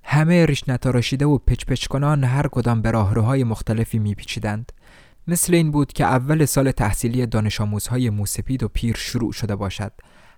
همه 0.03 0.45
ریش 0.45 0.69
نتاراشیده 0.69 1.25
و 1.25 1.37
پچ 1.37 1.87
کنان 1.87 2.23
هر 2.23 2.47
کدام 2.47 2.81
به 2.81 2.91
راهروهای 2.91 3.43
مختلفی 3.43 3.99
میپیچیدند. 3.99 4.71
مثل 5.27 5.53
این 5.53 5.71
بود 5.71 5.93
که 5.93 6.03
اول 6.03 6.45
سال 6.45 6.71
تحصیلی 6.71 7.25
دانش 7.25 7.61
آموزهای 7.61 8.09
موسپید 8.09 8.63
و 8.63 8.67
پیر 8.67 8.95
شروع 8.95 9.31
شده 9.31 9.55
باشد. 9.55 9.91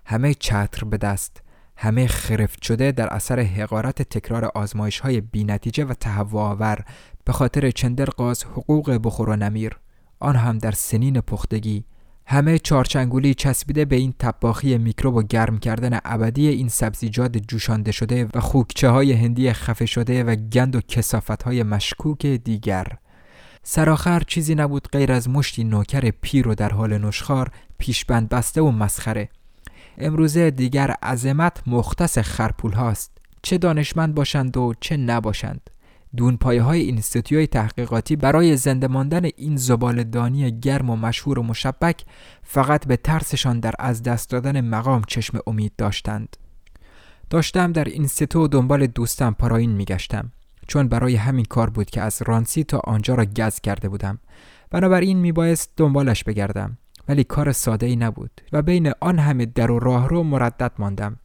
همه 0.06 0.34
چتر 0.34 0.84
به 0.84 0.96
دست 0.96 1.42
همه 1.76 2.06
خرفت 2.06 2.62
شده 2.62 2.92
در 2.92 3.14
اثر 3.14 3.40
حقارت 3.40 4.02
تکرار 4.02 4.44
آزمایش 4.44 5.00
های 5.00 5.20
بی 5.20 5.44
نتیجه 5.44 5.84
و 5.84 5.94
تهوع 5.94 6.42
آور 6.42 6.84
به 7.24 7.32
خاطر 7.32 7.70
چندرقاز 7.70 8.44
حقوق 8.44 9.00
بخور 9.04 9.30
و 9.30 9.36
نمیر. 9.36 9.78
آن 10.20 10.36
هم 10.36 10.58
در 10.58 10.70
سنین 10.70 11.20
پختگی 11.20 11.84
همه 12.30 12.58
چارچنگولی 12.58 13.34
چسبیده 13.34 13.84
به 13.84 13.96
این 13.96 14.14
تباخی 14.18 14.78
میکروب 14.78 15.14
و 15.14 15.22
گرم 15.22 15.58
کردن 15.58 15.98
ابدی 16.04 16.48
این 16.48 16.68
سبزیجات 16.68 17.36
جوشانده 17.38 17.92
شده 17.92 18.28
و 18.34 18.40
خوکچه 18.40 18.88
های 18.88 19.12
هندی 19.12 19.52
خفه 19.52 19.86
شده 19.86 20.24
و 20.24 20.34
گند 20.34 20.76
و 20.76 20.80
کسافت 20.80 21.42
های 21.42 21.62
مشکوک 21.62 22.26
دیگر. 22.26 22.86
سرآخر 23.62 24.22
چیزی 24.26 24.54
نبود 24.54 24.88
غیر 24.92 25.12
از 25.12 25.28
مشتی 25.28 25.64
نوکر 25.64 26.10
پیر 26.10 26.48
و 26.48 26.54
در 26.54 26.72
حال 26.72 26.98
نشخار 26.98 27.50
پیشبند 27.78 28.28
بسته 28.28 28.62
و 28.62 28.70
مسخره. 28.70 29.28
امروزه 29.98 30.50
دیگر 30.50 30.90
عظمت 30.90 31.62
مختص 31.66 32.18
خرپول 32.18 32.72
هاست 32.72 33.18
چه 33.42 33.58
دانشمند 33.58 34.14
باشند 34.14 34.56
و 34.56 34.74
چه 34.80 34.96
نباشند. 34.96 35.69
دونپایه 36.16 36.62
های 36.62 36.80
اینستیتوی 36.80 37.46
تحقیقاتی 37.46 38.16
برای 38.16 38.56
زنده 38.56 38.88
ماندن 38.88 39.24
این 39.36 39.54
دانی 40.10 40.60
گرم 40.60 40.90
و 40.90 40.96
مشهور 40.96 41.38
و 41.38 41.42
مشبک 41.42 42.04
فقط 42.42 42.86
به 42.86 42.96
ترسشان 42.96 43.60
در 43.60 43.74
از 43.78 44.02
دست 44.02 44.30
دادن 44.30 44.60
مقام 44.60 45.02
چشم 45.06 45.38
امید 45.46 45.72
داشتند. 45.78 46.36
داشتم 47.30 47.72
در 47.72 47.84
اینستیتو 47.84 48.48
دنبال 48.48 48.86
دوستم 48.86 49.36
پاراپین 49.38 49.70
میگشتم. 49.70 50.32
چون 50.66 50.88
برای 50.88 51.16
همین 51.16 51.44
کار 51.44 51.70
بود 51.70 51.90
که 51.90 52.00
از 52.00 52.22
رانسی 52.26 52.64
تا 52.64 52.80
آنجا 52.84 53.14
را 53.14 53.24
گز 53.24 53.60
کرده 53.60 53.88
بودم. 53.88 54.18
بنابراین 54.70 55.18
میبایست 55.18 55.72
دنبالش 55.76 56.24
بگردم. 56.24 56.78
ولی 57.08 57.24
کار 57.24 57.52
ساده 57.52 57.86
ای 57.86 57.96
نبود 57.96 58.40
و 58.52 58.62
بین 58.62 58.92
آن 59.00 59.18
همه 59.18 59.46
در 59.46 59.70
و 59.70 59.78
راه 59.78 60.08
رو 60.08 60.22
مردد 60.22 60.72
ماندم. 60.78 61.16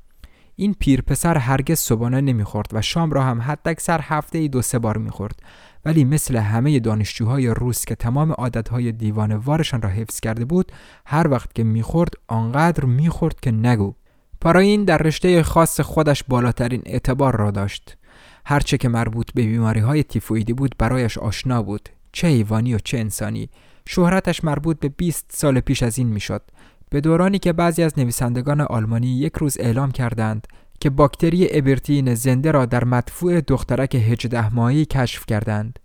این 0.56 0.76
پیر 0.80 1.02
پسر 1.02 1.38
هرگز 1.38 1.80
صبحانه 1.80 2.22
نمی‌خورد 2.22 2.68
و 2.74 2.82
شام 2.82 3.12
را 3.12 3.24
هم 3.24 3.42
حداکثر 3.42 4.00
هفته 4.04 4.38
ای 4.38 4.48
دو 4.48 4.62
سه 4.62 4.80
بار 4.80 4.98
می‌خورد. 4.98 5.40
ولی 5.86 6.04
مثل 6.04 6.36
همه 6.36 6.80
دانشجوهای 6.80 7.48
روس 7.48 7.86
که 7.86 7.96
تمام 7.96 8.32
عادتهای 8.32 9.12
وارشان 9.12 9.82
را 9.82 9.90
حفظ 9.90 10.20
کرده 10.20 10.46
بود 10.46 10.72
هر 11.06 11.28
وقت 11.28 11.56
که 11.56 11.64
می‌خورد 11.64 12.14
آنقدر 12.28 12.86
می‌خورد 12.86 13.40
که 13.40 13.52
نگو. 13.52 13.94
پاراین 14.42 14.84
در 14.84 14.98
رشته 14.98 15.44
خاص 15.44 15.80
خودش 15.80 16.24
بالاترین 16.24 16.82
اعتبار 16.86 17.36
را 17.36 17.52
داشت. 17.52 17.98
هرچه 18.46 18.78
که 18.78 18.90
مربوط 18.90 19.32
به 19.34 19.42
بیماری 19.42 19.80
های 19.80 20.04
تیفویدی 20.04 20.54
بود 20.54 20.76
برایش 20.78 21.18
آشنا 21.18 21.64
بود. 21.64 21.90
چه 22.12 22.28
حیوانی 22.28 22.74
و 22.74 22.80
چه 22.80 22.98
انسانی. 22.98 23.50
شهرتش 23.88 24.44
مربوط 24.44 24.80
به 24.80 24.90
20 24.90 25.26
سال 25.30 25.60
پیش 25.60 25.84
از 25.84 25.98
این 25.98 26.08
می‌شد. 26.08 26.42
به 26.90 27.02
دورانی 27.02 27.40
که 27.40 27.54
بعضی 27.54 27.84
از 27.84 28.00
نویسندگان 28.00 28.62
آلمانی 28.62 29.08
یک 29.08 29.34
روز 29.36 29.58
اعلام 29.60 29.92
کردند 29.92 30.48
که 30.80 30.90
باکتری 30.90 31.48
ابرتین 31.52 32.16
زنده 32.16 32.52
را 32.52 32.66
در 32.66 32.84
مدفوع 32.84 33.42
دخترک 33.42 33.96
18 33.96 34.56
ماهی 34.56 34.86
کشف 34.86 35.26
کردند 35.26 35.80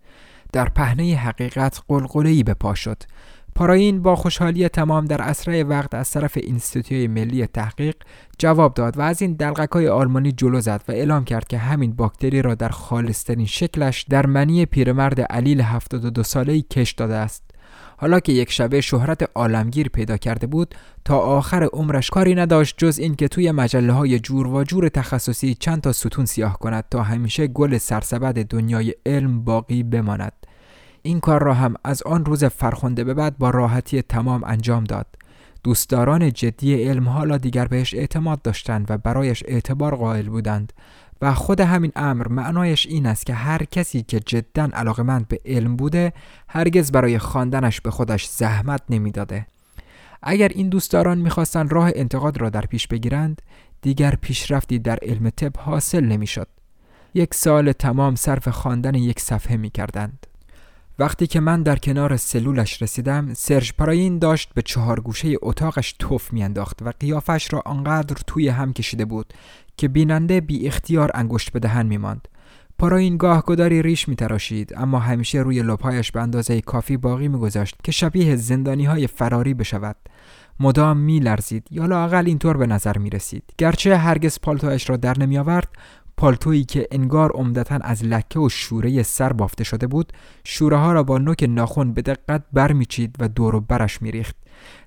در 0.52 0.68
پهنه 0.68 1.14
حقیقت 1.14 1.82
قلقله‌ای 1.88 2.42
به 2.42 2.54
پا 2.54 2.74
شد 2.74 3.02
پاراین 3.54 4.02
با 4.02 4.16
خوشحالی 4.16 4.68
تمام 4.68 5.04
در 5.04 5.22
اسرع 5.22 5.62
وقت 5.62 5.94
از 5.94 6.10
طرف 6.10 6.36
اینستیتوی 6.36 7.08
ملی 7.08 7.46
تحقیق 7.46 7.94
جواب 8.38 8.74
داد 8.74 8.98
و 8.98 9.00
از 9.00 9.22
این 9.22 9.32
دلغک 9.32 9.70
های 9.70 9.88
آلمانی 9.88 10.32
جلو 10.32 10.60
زد 10.60 10.84
و 10.88 10.92
اعلام 10.92 11.24
کرد 11.24 11.48
که 11.48 11.58
همین 11.58 11.92
باکتری 11.92 12.42
را 12.42 12.54
در 12.54 12.68
خالصترین 12.68 13.46
شکلش 13.46 14.02
در 14.02 14.26
منی 14.26 14.66
پیرمرد 14.66 15.20
علیل 15.20 15.60
72 15.60 16.22
ساله‌ای 16.22 16.62
کش 16.62 16.92
داده 16.92 17.14
است. 17.14 17.49
حالا 18.00 18.20
که 18.20 18.32
یک 18.32 18.52
شبه 18.52 18.80
شهرت 18.80 19.30
عالمگیر 19.34 19.88
پیدا 19.88 20.16
کرده 20.16 20.46
بود 20.46 20.74
تا 21.04 21.18
آخر 21.18 21.68
عمرش 21.72 22.10
کاری 22.10 22.34
نداشت 22.34 22.74
جز 22.78 22.98
این 22.98 23.14
که 23.14 23.28
توی 23.28 23.52
مجله 23.52 23.92
های 23.92 24.18
جور 24.18 24.46
و 24.46 24.64
جور 24.64 24.88
تخصصی 24.88 25.54
چند 25.54 25.80
تا 25.80 25.92
ستون 25.92 26.24
سیاه 26.24 26.58
کند 26.58 26.84
تا 26.90 27.02
همیشه 27.02 27.46
گل 27.46 27.78
سرسبد 27.78 28.46
دنیای 28.46 28.94
علم 29.06 29.44
باقی 29.44 29.82
بماند. 29.82 30.32
این 31.02 31.20
کار 31.20 31.42
را 31.42 31.54
هم 31.54 31.74
از 31.84 32.02
آن 32.02 32.24
روز 32.24 32.44
فرخنده 32.44 33.04
به 33.04 33.14
بعد 33.14 33.38
با 33.38 33.50
راحتی 33.50 34.02
تمام 34.02 34.44
انجام 34.44 34.84
داد. 34.84 35.06
دوستداران 35.64 36.32
جدی 36.32 36.84
علم 36.84 37.08
حالا 37.08 37.38
دیگر 37.38 37.66
بهش 37.66 37.94
اعتماد 37.94 38.42
داشتند 38.42 38.86
و 38.90 38.98
برایش 38.98 39.44
اعتبار 39.46 39.96
قائل 39.96 40.28
بودند. 40.28 40.72
و 41.22 41.34
خود 41.34 41.60
همین 41.60 41.92
امر 41.96 42.28
معنایش 42.28 42.86
این 42.86 43.06
است 43.06 43.26
که 43.26 43.34
هر 43.34 43.64
کسی 43.64 44.02
که 44.02 44.20
جدا 44.20 44.68
علاقمند 44.72 45.28
به 45.28 45.40
علم 45.44 45.76
بوده 45.76 46.12
هرگز 46.48 46.92
برای 46.92 47.18
خواندنش 47.18 47.80
به 47.80 47.90
خودش 47.90 48.26
زحمت 48.26 48.82
نمی‌داده. 48.90 49.46
اگر 50.22 50.48
این 50.48 50.68
دوستداران 50.68 51.18
می‌خواستند 51.18 51.72
راه 51.72 51.90
انتقاد 51.94 52.40
را 52.40 52.50
در 52.50 52.66
پیش 52.66 52.86
بگیرند 52.86 53.42
دیگر 53.82 54.14
پیشرفتی 54.14 54.78
در 54.78 54.98
علم 55.02 55.30
طب 55.30 55.56
حاصل 55.56 56.04
نمی‌شد. 56.04 56.48
یک 57.14 57.34
سال 57.34 57.72
تمام 57.72 58.14
صرف 58.14 58.48
خواندن 58.48 58.94
یک 58.94 59.20
صفحه 59.20 59.56
می 59.56 59.70
کردند. 59.70 60.26
وقتی 60.98 61.26
که 61.26 61.40
من 61.40 61.62
در 61.62 61.76
کنار 61.76 62.16
سلولش 62.16 62.82
رسیدم 62.82 63.34
سرژ 63.34 63.72
پراین 63.72 64.18
داشت 64.18 64.50
به 64.54 64.62
چهار 64.62 65.00
گوشه 65.00 65.34
اتاقش 65.42 65.94
توف 65.98 66.32
میانداخت 66.32 66.82
و 66.82 66.92
قیافش 67.00 67.52
را 67.52 67.62
آنقدر 67.66 68.16
توی 68.26 68.48
هم 68.48 68.72
کشیده 68.72 69.04
بود 69.04 69.34
که 69.80 69.88
بیننده 69.88 70.40
بی 70.40 70.66
اختیار 70.66 71.10
انگشت 71.14 71.52
به 71.52 71.58
دهن 71.58 71.86
میماند. 71.86 72.28
پاراین 72.78 73.16
گاه 73.16 73.42
گداری 73.42 73.82
ریش 73.82 74.08
میتراشید 74.08 74.72
اما 74.76 74.98
همیشه 74.98 75.38
روی 75.38 75.62
لبهایش 75.62 76.12
به 76.12 76.20
اندازه 76.20 76.60
کافی 76.60 76.96
باقی 76.96 77.28
میگذاشت 77.28 77.76
که 77.84 77.92
شبیه 77.92 78.36
زندانی 78.36 78.84
های 78.84 79.06
فراری 79.06 79.54
بشود. 79.54 79.96
مدام 80.60 80.96
میلرزید 80.96 81.66
یا 81.70 81.86
لاقل 81.86 82.26
اینطور 82.26 82.56
به 82.56 82.66
نظر 82.66 82.98
می 82.98 83.10
رسید 83.10 83.42
گرچه 83.58 83.96
هرگز 83.96 84.38
پالتویش 84.42 84.90
را 84.90 84.96
در 84.96 85.18
نمی 85.18 85.38
آورد 85.38 85.68
پالتویی 86.16 86.64
که 86.64 86.88
انگار 86.90 87.30
عمدتا 87.32 87.78
از 87.82 88.04
لکه 88.04 88.40
و 88.40 88.48
شوره 88.48 89.02
سر 89.02 89.32
بافته 89.32 89.64
شده 89.64 89.86
بود 89.86 90.12
شوره 90.44 90.76
ها 90.76 90.92
را 90.92 91.02
با 91.02 91.18
نوک 91.18 91.46
ناخن 91.48 91.92
به 91.92 92.02
دقت 92.02 92.42
برمیچید 92.52 93.16
و 93.18 93.28
دور 93.28 93.54
و 93.54 93.60
برش 93.60 94.02
میریخت. 94.02 94.36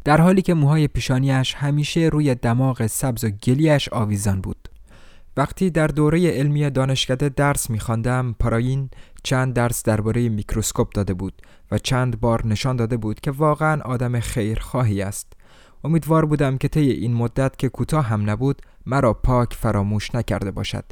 در 0.03 0.21
حالی 0.21 0.41
که 0.41 0.53
موهای 0.53 0.88
پیشانیش 0.88 1.53
همیشه 1.53 1.99
روی 1.99 2.36
دماغ 2.36 2.88
سبز 2.88 3.23
و 3.23 3.29
گلیش 3.29 3.89
آویزان 3.89 4.41
بود. 4.41 4.69
وقتی 5.38 5.69
در 5.69 5.88
دوره 5.88 6.32
علمی 6.32 6.69
دانشکده 6.69 7.30
درس 7.30 7.69
میخواندم 7.69 8.36
پاراین 8.39 8.89
چند 9.24 9.54
درس 9.54 9.84
درباره 9.84 10.30
میکروسکوپ 10.30 10.91
داده 10.93 11.13
بود 11.13 11.41
و 11.72 11.78
چند 11.78 12.19
بار 12.19 12.48
نشان 12.48 12.76
داده 12.76 12.98
بود 12.98 13.19
که 13.19 13.32
واقعا 13.32 13.82
آدم 13.82 14.19
خیرخواهی 14.19 15.02
است. 15.02 15.34
امیدوار 15.84 16.26
بودم 16.26 16.58
که 16.58 16.67
طی 16.67 16.89
این 16.91 17.13
مدت 17.13 17.58
که 17.58 17.69
کوتاه 17.69 18.06
هم 18.06 18.30
نبود 18.30 18.62
مرا 18.86 19.13
پاک 19.13 19.54
فراموش 19.54 20.15
نکرده 20.15 20.52
باشد 20.52 20.86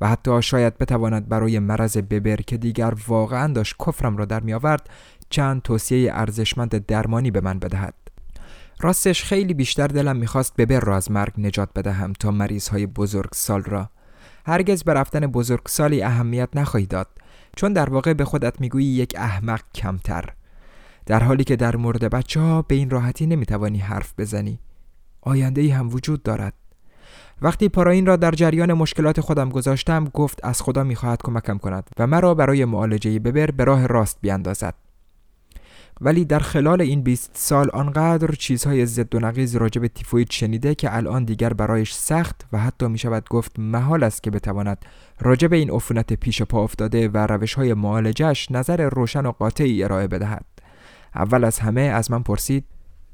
و 0.00 0.08
حتی 0.08 0.42
شاید 0.42 0.78
بتواند 0.78 1.28
برای 1.28 1.58
مرض 1.58 1.96
ببر 1.96 2.36
که 2.36 2.56
دیگر 2.56 2.94
واقعا 3.08 3.52
داشت 3.52 3.76
کفرم 3.86 4.16
را 4.16 4.24
در 4.24 4.40
می 4.40 4.54
آورد 4.54 4.90
چند 5.30 5.62
توصیه 5.62 6.12
ارزشمند 6.14 6.86
درمانی 6.86 7.30
به 7.30 7.40
من 7.40 7.58
بدهد. 7.58 7.94
راستش 8.80 9.24
خیلی 9.24 9.54
بیشتر 9.54 9.86
دلم 9.86 10.16
می‌خواست 10.16 10.56
ببر 10.56 10.80
را 10.80 10.96
از 10.96 11.10
مرگ 11.10 11.32
نجات 11.38 11.68
بدهم 11.76 12.12
تا 12.12 12.30
مریض 12.30 12.68
های 12.68 12.86
بزرگ 12.86 13.30
سال 13.32 13.62
را. 13.62 13.90
هرگز 14.46 14.82
به 14.82 14.94
رفتن 14.94 15.20
بزرگ 15.20 15.66
سالی 15.66 16.02
اهمیت 16.02 16.48
نخواهی 16.54 16.86
داد 16.86 17.08
چون 17.56 17.72
در 17.72 17.90
واقع 17.90 18.12
به 18.12 18.24
خودت 18.24 18.60
می‌گویی 18.60 18.86
یک 18.86 19.14
احمق 19.16 19.60
کمتر. 19.74 20.24
در 21.06 21.22
حالی 21.22 21.44
که 21.44 21.56
در 21.56 21.76
مورد 21.76 22.04
بچه 22.04 22.40
ها 22.40 22.62
به 22.62 22.74
این 22.74 22.90
راحتی 22.90 23.26
نمی‌توانی 23.26 23.78
حرف 23.78 24.14
بزنی. 24.18 24.58
آینده 25.20 25.60
ای 25.60 25.70
هم 25.70 25.88
وجود 25.88 26.22
دارد. 26.22 26.54
وقتی 27.42 27.68
پاراین 27.68 28.06
را 28.06 28.16
در 28.16 28.30
جریان 28.30 28.72
مشکلات 28.72 29.20
خودم 29.20 29.48
گذاشتم 29.48 30.04
گفت 30.04 30.44
از 30.44 30.62
خدا 30.62 30.84
می‌خواهد 30.84 31.22
کمکم 31.22 31.58
کند 31.58 31.90
و 31.98 32.06
مرا 32.06 32.34
برای 32.34 32.64
معالجه 32.64 33.18
ببر 33.18 33.50
به 33.50 33.64
راه 33.64 33.86
راست 33.86 34.18
بیاندازد 34.20 34.74
ولی 36.00 36.24
در 36.24 36.38
خلال 36.38 36.80
این 36.80 37.02
20 37.02 37.30
سال 37.34 37.70
آنقدر 37.70 38.34
چیزهای 38.34 38.86
ضد 38.86 39.14
و 39.14 39.18
نقیض 39.18 39.56
راجع 39.56 39.80
به 39.80 39.88
تیفوید 39.88 40.30
شنیده 40.30 40.74
که 40.74 40.96
الان 40.96 41.24
دیگر 41.24 41.52
برایش 41.52 41.92
سخت 41.92 42.46
و 42.52 42.58
حتی 42.58 42.86
می 42.86 42.98
شود 42.98 43.28
گفت 43.28 43.58
محال 43.58 44.04
است 44.04 44.22
که 44.22 44.30
بتواند 44.30 44.78
راجع 45.20 45.48
به 45.48 45.56
این 45.56 45.70
عفونت 45.70 46.12
پیش 46.12 46.42
پا 46.42 46.62
افتاده 46.64 47.08
و 47.08 47.18
روش 47.18 47.54
های 47.54 47.74
معالجش 47.74 48.50
نظر 48.50 48.88
روشن 48.88 49.26
و 49.26 49.32
قاطعی 49.32 49.84
ارائه 49.84 50.06
بدهد. 50.06 50.44
اول 51.14 51.44
از 51.44 51.58
همه 51.58 51.80
از 51.80 52.10
من 52.10 52.22
پرسید 52.22 52.64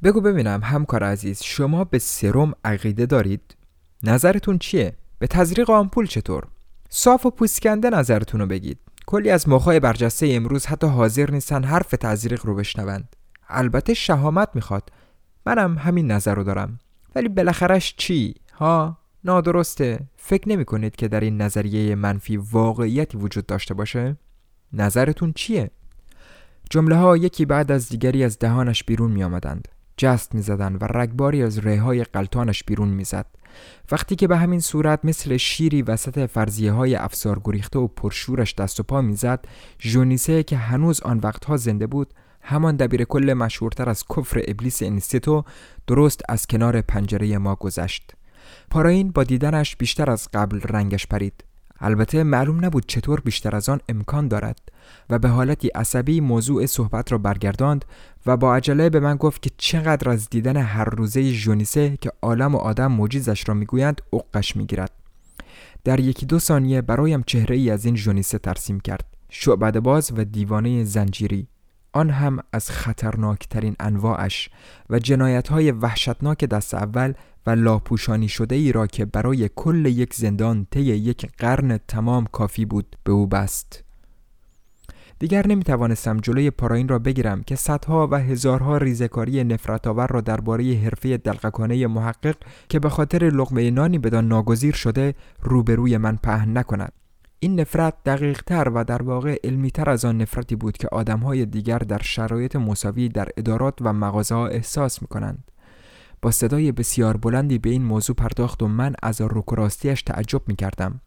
بگو 0.03 0.21
ببینم 0.21 0.61
همکار 0.65 1.05
عزیز 1.05 1.43
شما 1.43 1.85
به 1.85 1.99
سرم 1.99 2.53
عقیده 2.65 3.07
دارید؟ 3.07 3.57
نظرتون 4.03 4.59
چیه؟ 4.59 4.93
به 5.19 5.27
تزریق 5.27 5.71
آمپول 5.71 6.07
چطور؟ 6.07 6.45
صاف 6.89 7.27
و 7.27 7.31
پوسکنده 7.31 7.91
نظرتون 7.91 8.41
رو 8.41 8.47
بگید. 8.47 8.79
کلی 9.15 9.31
از 9.31 9.49
مخای 9.49 9.81
برجسته 9.81 10.29
امروز 10.31 10.67
حتی 10.67 10.87
حاضر 10.87 11.31
نیستن 11.31 11.65
حرف 11.65 11.91
تزریق 11.91 12.47
رو 12.47 12.55
بشنوند. 12.55 13.17
البته 13.49 13.95
شهامت 13.95 14.49
می‌خواد. 14.55 14.93
منم 15.47 15.79
همین 15.79 16.11
نظر 16.11 16.35
رو 16.35 16.45
دارم. 16.45 16.79
ولی 17.15 17.29
بالاخرش 17.29 17.95
چی؟ 17.97 18.35
ها؟ 18.55 18.99
نادرسته. 19.25 20.01
فکر 20.17 20.49
نمی 20.49 20.65
کنید 20.65 20.97
که 20.97 21.09
در 21.09 21.21
این 21.21 21.41
نظریه 21.43 21.95
منفی 21.95 22.37
واقعیتی 22.37 23.19
وجود 23.19 23.47
داشته 23.47 23.75
باشه؟ 23.75 24.17
نظرتون 24.73 25.33
چیه؟ 25.33 25.71
جمله 26.71 26.97
ها 26.97 27.17
یکی 27.17 27.45
بعد 27.45 27.73
از 27.73 27.89
دیگری 27.89 28.25
از 28.25 28.39
دهانش 28.39 28.85
بیرون 28.85 29.11
می 29.11 29.25
آمدند 29.25 29.69
جست 29.97 30.35
می 30.35 30.43
زدن 30.43 30.77
و 30.77 30.85
رگباری 30.85 31.43
از 31.43 31.59
های 31.59 32.05
قلطانش 32.05 32.65
بیرون 32.65 32.89
می 32.89 33.05
زد. 33.05 33.27
وقتی 33.93 34.17
که 34.17 34.29
به 34.29 34.37
همین 34.37 34.61
صورت 34.61 35.05
مثل 35.05 35.37
شیری 35.37 35.83
وسط 35.83 36.31
فرضیه 36.31 36.73
های 36.73 36.95
افسار 36.95 37.41
گریخته 37.45 37.79
و 37.79 37.87
پرشورش 37.87 38.55
دست 38.55 38.81
و 38.81 38.83
پا 38.83 39.01
می‌زد 39.01 39.45
ژونیسه 39.81 40.43
که 40.43 40.57
هنوز 40.57 41.01
آن 41.01 41.19
وقتها 41.19 41.57
زنده 41.57 41.87
بود 41.87 42.15
همان 42.43 42.77
دبیر 42.77 43.05
کل 43.05 43.33
مشهورتر 43.33 43.89
از 43.89 44.05
کفر 44.17 44.43
ابلیس 44.49 44.83
انستیتو 44.83 45.45
درست 45.87 46.23
از 46.29 46.47
کنار 46.47 46.81
پنجره 46.81 47.39
ما 47.39 47.55
گذشت 47.55 48.13
پاراین 48.71 49.11
با 49.11 49.25
دیدنش 49.25 49.77
بیشتر 49.77 50.11
از 50.11 50.29
قبل 50.35 50.61
رنگش 50.61 51.07
پرید 51.07 51.45
البته 51.81 52.23
معلوم 52.23 52.65
نبود 52.65 52.85
چطور 52.87 53.21
بیشتر 53.21 53.57
از 53.57 53.69
آن 53.69 53.81
امکان 53.89 54.29
دارد 54.29 54.59
و 55.11 55.19
به 55.19 55.29
حالتی 55.29 55.69
عصبی 55.69 56.21
موضوع 56.21 56.67
صحبت 56.67 57.13
را 57.13 57.19
برگرداند 57.19 57.85
و 58.27 58.37
با 58.37 58.57
عجله 58.57 58.91
به 58.91 59.01
من 59.01 59.17
گفت 59.17 59.43
که 59.43 59.51
چقدر 59.57 60.11
از 60.11 60.31
دیدن 60.31 60.57
هر 60.57 60.85
روزه 60.85 61.33
ژونیسه 61.33 61.99
که 62.01 62.13
عالم 62.23 62.55
و 62.55 62.59
آدم 62.59 62.93
موجیزش 62.93 63.49
را 63.49 63.55
می‌گویند 63.55 64.03
اقش 64.13 64.57
می‌گیرد. 64.57 64.91
در 65.85 66.01
یکی 66.01 66.27
دو 66.27 66.39
ثانیه 66.39 66.83
برایم 66.83 67.23
چهره 67.27 67.57
ای 67.57 67.71
از 67.71 67.85
این 67.85 67.97
ژونیسه 67.97 68.39
ترسیم 68.39 68.81
کرد. 68.81 69.05
شعبد 69.29 69.79
باز 69.79 70.13
و 70.17 70.25
دیوانه 70.25 70.85
زنجیری. 70.85 71.49
آن 71.95 72.11
هم 72.11 72.39
از 72.53 72.71
خطرناکترین 72.71 73.77
انواعش 73.81 74.51
و 74.91 74.99
جنایت 74.99 75.49
های 75.49 75.71
وحشتناک 75.71 76.45
دست 76.45 76.75
اول 76.75 77.13
و 77.47 77.51
لاپوشانی 77.51 78.29
شده 78.29 78.55
ای 78.55 78.73
را 78.73 78.87
که 78.87 79.05
برای 79.05 79.51
کل 79.57 79.87
یک 79.87 80.15
زندان 80.15 80.67
طی 80.71 80.81
یک 80.81 81.31
قرن 81.39 81.79
تمام 81.89 82.27
کافی 82.33 82.65
بود 82.65 82.97
به 83.05 83.13
او 83.13 83.27
بست. 83.27 83.85
دیگر 85.19 85.47
نمی 85.47 85.65
توانستم 85.65 86.17
جلوی 86.17 86.51
پاراین 86.51 86.89
را 86.89 86.99
بگیرم 86.99 87.43
که 87.43 87.57
صدها 87.57 88.09
و 88.11 88.15
هزارها 88.15 88.77
ریزکاری 88.77 89.45
نفرت 89.45 89.87
آور 89.87 90.07
را 90.07 90.21
درباره 90.21 90.75
حرفه 90.85 91.17
دلقکانه 91.17 91.87
محقق 91.87 92.37
که 92.69 92.79
به 92.79 92.89
خاطر 92.89 93.25
لقمه 93.25 93.71
نانی 93.71 93.99
بدان 93.99 94.29
ناگزیر 94.29 94.75
شده 94.75 95.15
روبروی 95.43 95.97
من 95.97 96.17
پهن 96.17 96.59
نکند. 96.59 97.04
این 97.45 97.61
نفرت 97.61 97.95
دقیق 98.05 98.43
تر 98.43 98.69
و 98.75 98.85
در 98.85 99.03
واقع 99.03 99.37
علمی 99.45 99.71
تر 99.71 99.91
از 99.91 100.05
آن 100.05 100.19
نفرتی 100.19 100.57
بود 100.57 100.77
که 100.77 100.89
آدم 100.89 101.19
های 101.19 101.47
دیگر 101.47 101.79
در 101.79 102.03
شرایط 102.03 102.57
مساوی 102.57 103.09
در 103.09 103.29
ادارات 103.37 103.75
و 103.81 103.93
مغازه 103.93 104.37
احساس 104.37 105.03
می 105.03 105.09
کنند. 105.09 105.51
با 106.23 106.31
صدای 106.31 106.73
بسیار 106.73 107.17
بلندی 107.17 107.59
به 107.59 107.71
این 107.71 107.83
موضوع 107.83 108.17
پرداخت 108.17 108.63
و 108.63 108.69
من 108.69 108.95
از 109.03 109.21
رکراستیش 109.21 110.03
تعجب 110.03 110.43
می 110.47 110.57
کردم. 110.57 111.01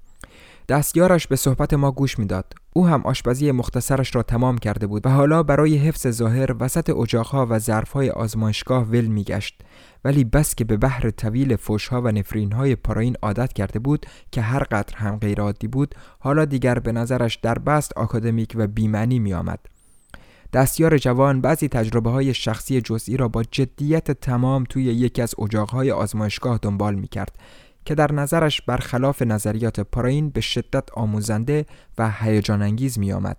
دستیارش 0.70 1.28
به 1.28 1.36
صحبت 1.36 1.74
ما 1.74 1.92
گوش 1.92 2.20
می‌داد. 2.20 2.54
او 2.74 2.88
هم 2.88 3.02
آشپزی 3.06 3.52
مختصرش 3.52 4.16
را 4.16 4.24
تمام 4.24 4.58
کرده 4.58 4.88
بود 4.88 5.06
و 5.06 5.10
حالا 5.10 5.44
برای 5.44 5.78
حفظ 5.78 6.08
ظاهر 6.08 6.56
وسط 6.60 6.90
اجاقها 6.90 7.48
و 7.50 7.60
ظرفهای 7.60 8.10
آزمایشگاه 8.10 8.84
ول 8.84 9.06
میگشت 9.06 9.62
ولی 10.04 10.24
بس 10.24 10.56
که 10.56 10.66
به 10.66 10.78
بحر 10.78 11.10
طویل 11.10 11.56
فوشها 11.56 12.02
و 12.02 12.08
نفرینهای 12.08 12.76
پاراین 12.76 13.16
عادت 13.22 13.54
کرده 13.54 13.80
بود 13.80 14.06
که 14.32 14.42
هر 14.42 14.64
قدر 14.64 14.98
هم 14.98 15.18
غیر 15.18 15.42
عادی 15.42 15.68
بود 15.68 15.96
حالا 16.20 16.46
دیگر 16.46 16.80
به 16.80 16.92
نظرش 16.92 17.36
در 17.36 17.60
بست 17.60 17.98
آکادمیک 17.98 18.54
و 18.56 18.68
بیمعنی 18.68 19.20
می 19.20 19.34
آمد. 19.34 19.60
دستیار 20.54 20.98
جوان 20.98 21.42
بعضی 21.42 21.68
تجربه 21.68 22.10
های 22.10 22.34
شخصی 22.34 22.82
جزئی 22.82 23.18
را 23.18 23.28
با 23.28 23.44
جدیت 23.44 24.12
تمام 24.12 24.64
توی 24.64 24.84
یکی 24.84 25.22
از 25.22 25.36
اجاقهای 25.40 25.92
آزمایشگاه 25.92 26.60
دنبال 26.62 26.96
می 26.96 27.08
کرد 27.08 27.36
که 27.88 27.96
در 27.96 28.12
نظرش 28.12 28.62
برخلاف 28.62 29.22
نظریات 29.22 29.80
پاراین 29.80 30.30
به 30.30 30.42
شدت 30.42 30.92
آموزنده 30.94 31.66
و 31.98 32.12
هیجان 32.12 32.62
انگیز 32.62 33.00
می 33.00 33.12
آمد. 33.12 33.38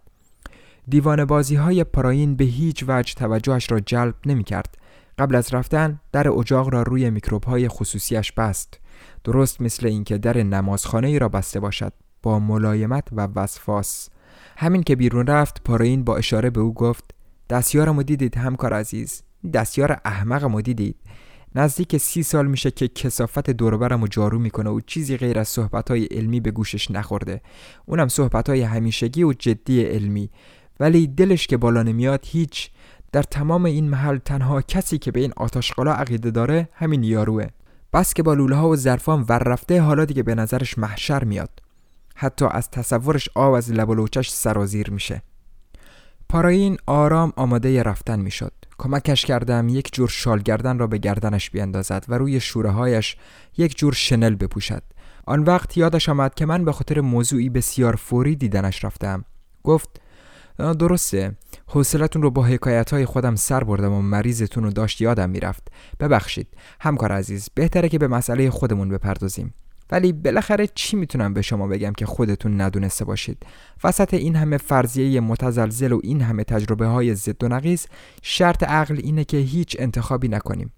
دیوان 0.88 1.24
بازی 1.24 1.56
های 1.56 1.84
پاراین 1.84 2.37
به 2.37 2.44
هیچ 2.44 2.84
وجه 2.88 3.14
توجهش 3.14 3.72
را 3.72 3.80
جلب 3.80 4.14
نمی 4.26 4.44
کرد. 4.44 4.78
قبل 5.18 5.34
از 5.34 5.54
رفتن 5.54 6.00
در 6.12 6.28
اجاق 6.28 6.74
را 6.74 6.82
روی 6.82 7.11
میکروب 7.11 7.44
های 7.44 7.68
خصوصیش 7.68 8.32
بست. 8.32 8.80
درست 9.24 9.61
مثل 9.61 9.87
اینکه 9.87 10.18
در 10.18 10.42
نمازخانه 10.42 11.08
ای 11.08 11.18
را 11.18 11.28
بسته 11.28 11.61
باشد 11.61 11.92
با 12.22 12.38
ملایمت 12.38 13.08
و 13.12 13.28
وسواس. 13.37 14.08
همین 14.56 14.82
که 14.82 14.96
بیرون 14.96 15.26
رفت 15.26 15.62
پاراین 15.64 16.04
با 16.04 16.16
اشاره 16.16 16.50
به 16.50 16.61
او 16.61 16.74
گفت 16.74 17.04
دستیارمو 17.50 18.02
دیدید 18.02 18.37
همکار 18.37 18.74
عزیز 18.74 19.22
دستیار 19.54 20.00
احمقمو 20.04 20.62
دیدید 20.62 20.96
نزدیک 21.54 21.96
سی 21.96 22.22
سال 22.22 22.46
میشه 22.46 22.70
که 22.70 22.88
کسافت 22.88 23.50
دوربرم 23.50 24.02
و 24.02 24.06
جارو 24.06 24.38
می‌کنه 24.38 24.70
و 24.70 24.80
چیزی 24.80 25.16
غیر 25.16 25.38
از 25.38 25.48
صحبتهای 25.48 26.04
علمی 26.04 26.40
به 26.40 26.50
گوشش 26.50 26.90
نخورده. 26.90 27.40
اونم 27.87 28.08
صحبتهای 28.08 28.62
همیشگی 28.62 29.22
و 29.22 29.32
جدی 29.32 29.84
علمی. 29.84 30.30
ولی 30.80 31.06
دلش 31.06 31.46
که 31.46 31.56
بالا 31.56 31.82
نمیاد 31.82 32.20
هیچ. 32.26 32.70
در 33.12 33.22
تمام 33.22 33.64
این 33.64 33.88
محل 33.88 34.18
تنها 34.18 34.62
کسی 34.62 34.98
که 34.98 35.12
به 35.12 35.20
این 35.20 35.32
آتاشقالا 35.37 35.92
عقیده 35.92 36.30
داره 36.30 36.68
همین 36.72 37.02
یاروه. 37.02 37.46
بس 37.92 38.14
که 38.14 38.22
با 38.22 38.34
لوله 38.34 38.56
ها 38.56 38.68
و 38.68 38.76
ظرفان 38.76 39.24
ور 39.28 39.38
رفته 39.38 39.80
حالا 39.80 40.04
دیگه 40.04 40.22
به 40.22 40.34
نظرش 40.34 40.78
محشر 40.78 41.24
میاد. 41.24 41.50
حتی 42.14 42.44
از 42.50 42.70
تصورش 42.70 43.28
آب 43.34 43.52
از 43.52 43.72
لب 43.72 43.88
و 43.88 43.94
لوچش 43.94 44.30
سرازیر 44.30 44.90
میشه. 44.90 45.22
پاراین 46.28 46.76
آرام 46.87 47.32
آماده 47.37 47.82
رفتن 47.82 48.20
می‌شد. 48.20 48.52
کمکش 48.78 49.24
کردم 49.24 49.68
یک 49.68 49.94
جور 49.94 50.08
شال 50.08 50.42
گردن 50.42 50.78
را 50.78 50.86
به 50.86 50.98
گردنش 50.98 51.50
بیندازد 51.50 52.04
و 52.08 52.18
روی 52.18 52.40
شوره 52.40 52.70
هایش 52.70 53.16
یک 53.56 53.78
جور 53.78 53.92
شنل 53.92 54.34
بپوشد. 54.34 54.82
آن 55.26 55.42
وقت 55.42 55.76
یادش 55.76 56.08
آمد 56.08 56.34
که 56.34 56.46
من 56.46 56.64
به 56.64 56.72
خاطر 56.72 57.00
موضوعی 57.00 57.48
بسیار 57.48 57.96
فوری 57.96 58.36
دیدنش 58.36 58.84
رفتم. 58.84 59.24
گفت 59.64 60.00
درسته. 60.58 61.36
حوصلتون 61.66 62.22
رو 62.22 62.30
با 62.30 62.42
حکایت 62.42 62.90
های 62.90 63.04
خودم 63.04 63.36
سر 63.36 63.64
بردم 63.64 63.92
و 63.92 64.02
مریضتون 64.02 64.64
رو 64.64 64.70
داشت 64.70 65.00
یادم 65.00 65.30
می‌رفت. 65.30 65.68
ببخشید. 66.00 66.48
همکار 66.80 67.12
عزیز 67.12 67.48
بهتره 67.54 67.88
که 67.88 67.98
به 67.98 68.08
مسئله 68.08 68.50
خودمون 68.50 68.88
بپردازیم. 68.88 69.54
ولی 69.90 70.12
بالاخره 70.12 70.66
چی 70.66 70.96
می‌تونم 70.96 71.35
به 71.35 71.42
شما 71.42 71.66
بگم 71.66 71.92
که 71.92 72.07
خودتون 72.07 72.61
ندونسته 72.61 73.05
باشید؟ 73.05 73.46
وسط 73.85 74.14
این 74.14 74.37
همه 74.37 74.57
فرضیه 74.57 75.20
متزلزل 75.20 75.92
و 75.92 76.01
این 76.03 76.22
همه 76.22 76.44
تجربه 76.44 76.87
های 76.87 77.14
ضد 77.14 77.44
و 77.44 77.48
نقیز 77.48 77.87
شرط 78.22 78.62
عقل 78.62 78.96
اینه 79.03 79.24
که 79.24 79.37
هیچ 79.37 79.77
انتخابی 79.79 80.29
نکنیم. 80.29 80.72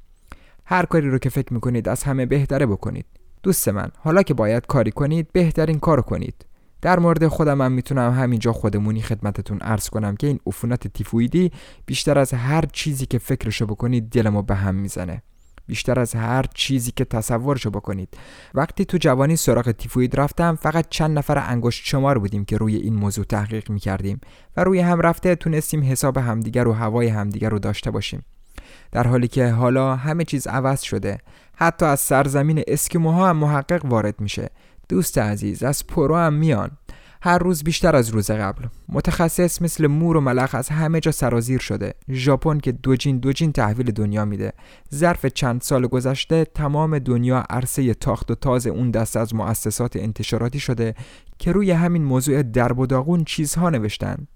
هر 0.64 0.85
کاری 0.85 1.11
رو 1.11 1.18
که 1.18 1.31
فکر 1.31 1.55
می‌کنید 1.55 1.88
از 1.88 2.03
همه 2.03 2.27
بهتره 2.27 2.66
بکنید. 2.66 3.07
دوست 3.42 3.68
من 3.68 3.88
حالا 3.99 4.23
که 4.23 4.35
باید 4.35 4.66
کاری 4.66 4.90
کنید 4.90 5.33
بهترین 5.33 5.79
کارو 5.79 6.03
کنید. 6.03 6.46
در 6.83 6.99
مورد 6.99 7.29
خودم 7.29 7.62
هم 7.62 7.73
می‌تونم 7.73 8.12
همینجا 8.12 8.53
خودمونی 8.53 9.03
خدمتتون 9.03 9.59
عرض 9.59 9.88
کنم 9.88 10.16
که 10.16 10.27
این 10.27 10.40
عفونت 10.46 10.88
تیفویدی 10.88 11.53
بیشتر 11.87 12.18
از 12.18 12.35
هر 12.35 12.64
چیزی 12.73 13.07
که 13.07 13.18
فکرشو 13.18 13.66
بکنید 13.66 14.11
دلمو 14.11 14.42
به 14.42 14.55
هم 14.55 14.75
می‌زنه. 14.75 15.23
بیشتر 15.70 16.00
از 16.00 16.14
هر 16.14 16.44
چیزی 16.54 16.92
که 16.96 17.04
تصورشو 17.04 17.70
بکنید. 17.70 18.09
وقتی 18.54 18.85
تو 18.85 18.98
جوانی 18.98 19.37
سراغ 19.37 19.70
تیفوید 19.70 20.20
رفتم 20.20 20.59
فقط 20.62 20.87
چند 20.90 21.18
نفر 21.18 21.38
انگشت 21.38 21.85
شمار 21.85 22.18
بودیم 22.18 22.44
که 22.44 22.56
روی 22.56 22.76
این 22.76 22.94
موضوع 22.94 23.24
تحقیق 23.24 23.70
می‌کردیم 23.70 24.20
و 24.56 24.64
روی 24.64 24.80
هم 24.80 25.00
رفته 25.00 25.35
تونستیم 25.35 25.83
حساب 25.85 26.18
همدیگر 26.18 26.68
و 26.68 26.72
هوای 26.72 27.09
همدیگر 27.09 27.50
رو 27.50 27.59
داشته 27.59 27.90
باشیم. 27.90 28.24
در 28.92 29.06
حالی 29.06 29.28
که 29.28 29.48
حالا 29.48 29.96
همه 29.96 30.24
چیز 30.24 30.46
عوض 30.46 30.80
شده. 30.80 31.18
حتی 31.56 31.87
از 31.87 32.00
سرزمین 32.00 32.62
اسکیموها 32.66 33.28
هم 33.28 33.37
محقق 33.37 33.85
وارد 33.85 34.20
میشه. 34.20 34.50
دوست 34.88 35.18
عزیز 35.18 35.62
از 35.62 35.87
پرو 35.87 36.16
هم 36.16 36.33
میان. 36.33 36.70
هر 37.22 37.38
روز 37.38 37.64
بیشتر 37.64 37.96
از 37.96 38.09
روز 38.09 38.30
قبل. 38.30 38.64
متخصص 38.88 39.62
مثل 39.62 39.87
مور 39.87 40.16
و 40.16 40.20
ملخ 40.20 40.54
از 40.54 40.68
همه 40.68 41.00
جا 41.00 41.11
سرازیر 41.11 41.61
شده. 41.61 41.94
ژاپن 42.11 42.59
که 42.59 42.72
دوجین 42.72 43.18
دوجین 43.18 43.52
تحویل 43.52 43.90
دنیا 43.90 44.24
میده. 44.24 44.52
ظرف 44.94 45.26
چند 45.26 45.61
سال 45.61 45.87
گذشته 45.87 46.44
تمام 46.44 46.98
دنیا 46.98 47.44
عرصه 47.50 47.94
تاخت 47.94 48.30
و 48.30 48.35
تاز 48.35 48.66
اون 48.66 48.90
دست 48.90 49.16
از 49.16 49.35
مؤسسات 49.35 49.96
انتشاراتی 49.96 50.61
شده 50.61 50.94
که 51.38 51.52
روی 51.52 51.70
همین 51.70 52.04
موضوع 52.04 52.42
درب 52.42 52.78
و 52.78 52.87
داغون 52.87 53.24
چیزها 53.24 53.70
نوشتن. 53.70 54.26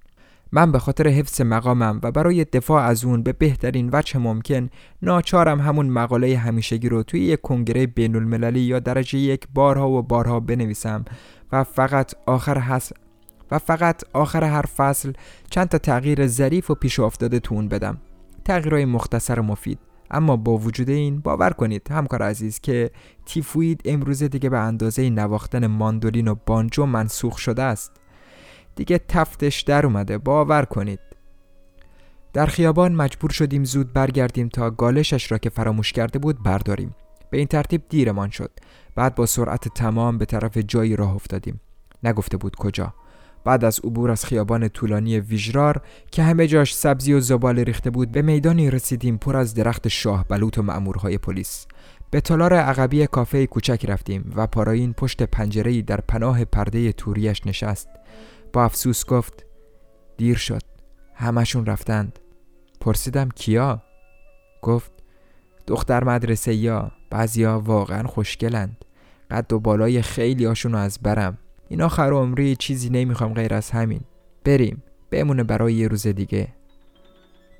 من 0.53 0.73
به 0.73 0.79
خاطر 0.79 1.09
حفظ 1.09 1.41
مقامم 1.41 2.01
و 2.03 2.13
برای 2.13 2.45
دفاع 2.45 2.83
از 2.83 3.05
اون 3.05 3.23
به 3.23 3.33
بهترین 3.33 3.91
وجه 3.93 4.19
ممکن 4.19 4.69
ناچارم 5.03 5.61
همون 5.61 5.87
مقاله 5.87 6.37
همیشگی 6.37 6.89
رو 6.89 7.03
توی 7.03 7.21
یک 7.21 7.41
کنگره 7.41 7.87
بین 7.87 8.17
المللی 8.17 8.61
یا 8.61 8.79
درجه 8.79 9.19
یک 9.19 9.49
بارها 9.55 9.91
و 9.91 10.03
بارها 10.03 10.41
بنویسم. 10.41 11.05
و 11.53 11.65
فقط 11.65 12.13
آخر 12.27 12.59
حس... 12.59 12.93
و 13.51 13.59
فقط 13.59 14.03
آخر 14.13 14.45
هر 14.45 14.63
فصل 14.63 15.13
چند 15.51 15.69
تا 15.69 15.79
تغییر 15.79 16.27
ظریف 16.27 16.71
و 16.71 16.75
پیش 16.75 17.01
افتاده 17.01 17.41
تو 17.41 17.63
بدم. 17.63 18.01
تغییرهای 18.45 18.85
مختصر 18.85 19.41
و 19.41 19.43
مفید. 19.43 19.79
اما 20.11 20.37
با 20.37 20.57
وجود 20.57 20.89
این 20.89 21.21
باور 21.21 21.51
کنید 21.51 21.91
همکار 21.91 22.23
عزیز 22.23 22.61
که 22.61 22.91
تیفوید 23.27 23.83
امروزه 23.85 24.29
دیگه 24.29 24.51
به 24.51 24.59
اندازه 24.59 25.11
نواختن 25.11 25.67
ماندولین 25.67 26.29
و 26.29 26.35
بانجو 26.47 26.87
منسوخ 26.87 27.39
شده 27.39 27.63
است. 27.63 27.93
دیگه 28.77 29.01
تفتش 29.09 29.61
در 29.61 29.87
اومده. 29.87 30.19
باور 30.19 30.65
کنید. 30.65 31.01
در 32.33 32.47
خیابان 32.47 32.95
مجبور 32.95 33.31
شدیم 33.31 33.65
زود 33.65 33.93
برگردیم 33.93 34.49
تا 34.49 34.71
گالشش 34.71 35.33
را 35.33 35.39
که 35.39 35.51
فراموش 35.51 35.93
کرده 35.93 36.19
بود 36.19 36.43
برداریم. 36.43 36.95
به 37.31 37.39
این 37.39 37.47
ترتیب 37.47 37.83
دیرمان 37.89 38.31
شد. 38.31 38.51
بعد 38.95 39.15
با 39.15 39.27
سرعت 39.27 39.69
تمام 39.69 40.19
به 40.19 40.25
طرف 40.25 40.57
جایی 40.57 40.97
راه 40.97 41.15
افتادیم. 41.15 41.61
نگفته 42.03 42.37
بود 42.37 42.57
کجا. 42.57 42.95
بعد 43.45 43.65
از 43.65 43.81
عبور 43.85 44.11
از 44.11 44.25
خیابان 44.25 44.69
طولانی 44.69 45.21
ویژرار 45.21 45.83
که 46.11 46.23
همه 46.23 46.47
جاش 46.47 46.75
سبزی 46.75 47.13
و 47.13 47.21
زباله 47.21 47.65
ریخته 47.65 47.91
بود 47.91 48.13
به 48.13 48.23
میدانی 48.23 48.71
رسیدیم 48.71 49.17
پر 49.17 49.37
از 49.37 49.55
درخت 49.55 49.89
شاه 49.89 50.25
بلوط 50.29 50.59
و 50.59 50.63
مأمورهای 50.63 51.19
پلیس. 51.19 51.67
به 52.11 52.21
تالار 52.21 52.55
عقبی 52.55 53.07
کافه 53.07 53.47
کوچک 53.47 53.87
رفتیم 53.89 54.33
و 54.37 54.47
پاراین 54.47 54.93
پشت 54.93 55.23
پنجره‌ای 55.23 55.83
در 55.83 56.01
پناه 56.01 56.45
پرده 56.45 56.93
توریش 56.93 57.47
نشست. 57.47 57.89
با 58.53 58.65
افسوس 58.65 59.05
گفت 59.05 59.47
دیر 60.17 60.37
شد. 60.37 60.63
همشون 61.15 61.67
رفتند. 61.67 62.19
پرسیدم 62.81 63.29
کیا؟ 63.29 63.83
گفت 64.63 64.93
دختر 65.67 66.05
مدرسه 66.05 66.55
یا. 66.55 66.91
بعضیا 67.11 67.61
واقعا 67.61 68.07
خوشگلند. 68.07 68.84
قد 69.31 69.53
و 69.53 69.61
بالای 69.61 70.03
خیلی 70.03 70.45
هاشونو 70.45 70.79
از 70.79 70.99
برم. 71.03 71.39
این 71.69 71.83
آخر 71.83 72.13
عمری 72.13 72.57
چیزی 72.57 72.91
نمی‌خوام 72.91 73.35
غیر 73.35 73.55
از 73.55 73.71
همین. 73.71 74.01
بریم. 74.45 74.83
بمونه 75.11 75.45
برای 75.45 75.75
یه 75.75 75.89
روز 75.89 76.07
دیگه. 76.07 76.49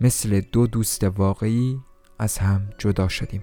مثل 0.01 0.41
دو 0.53 0.67
دوست 0.67 1.05
واقعی 1.05 1.79
از 2.19 2.39
هم 2.39 2.71
جدا 2.79 3.09
شدیم. 3.09 3.43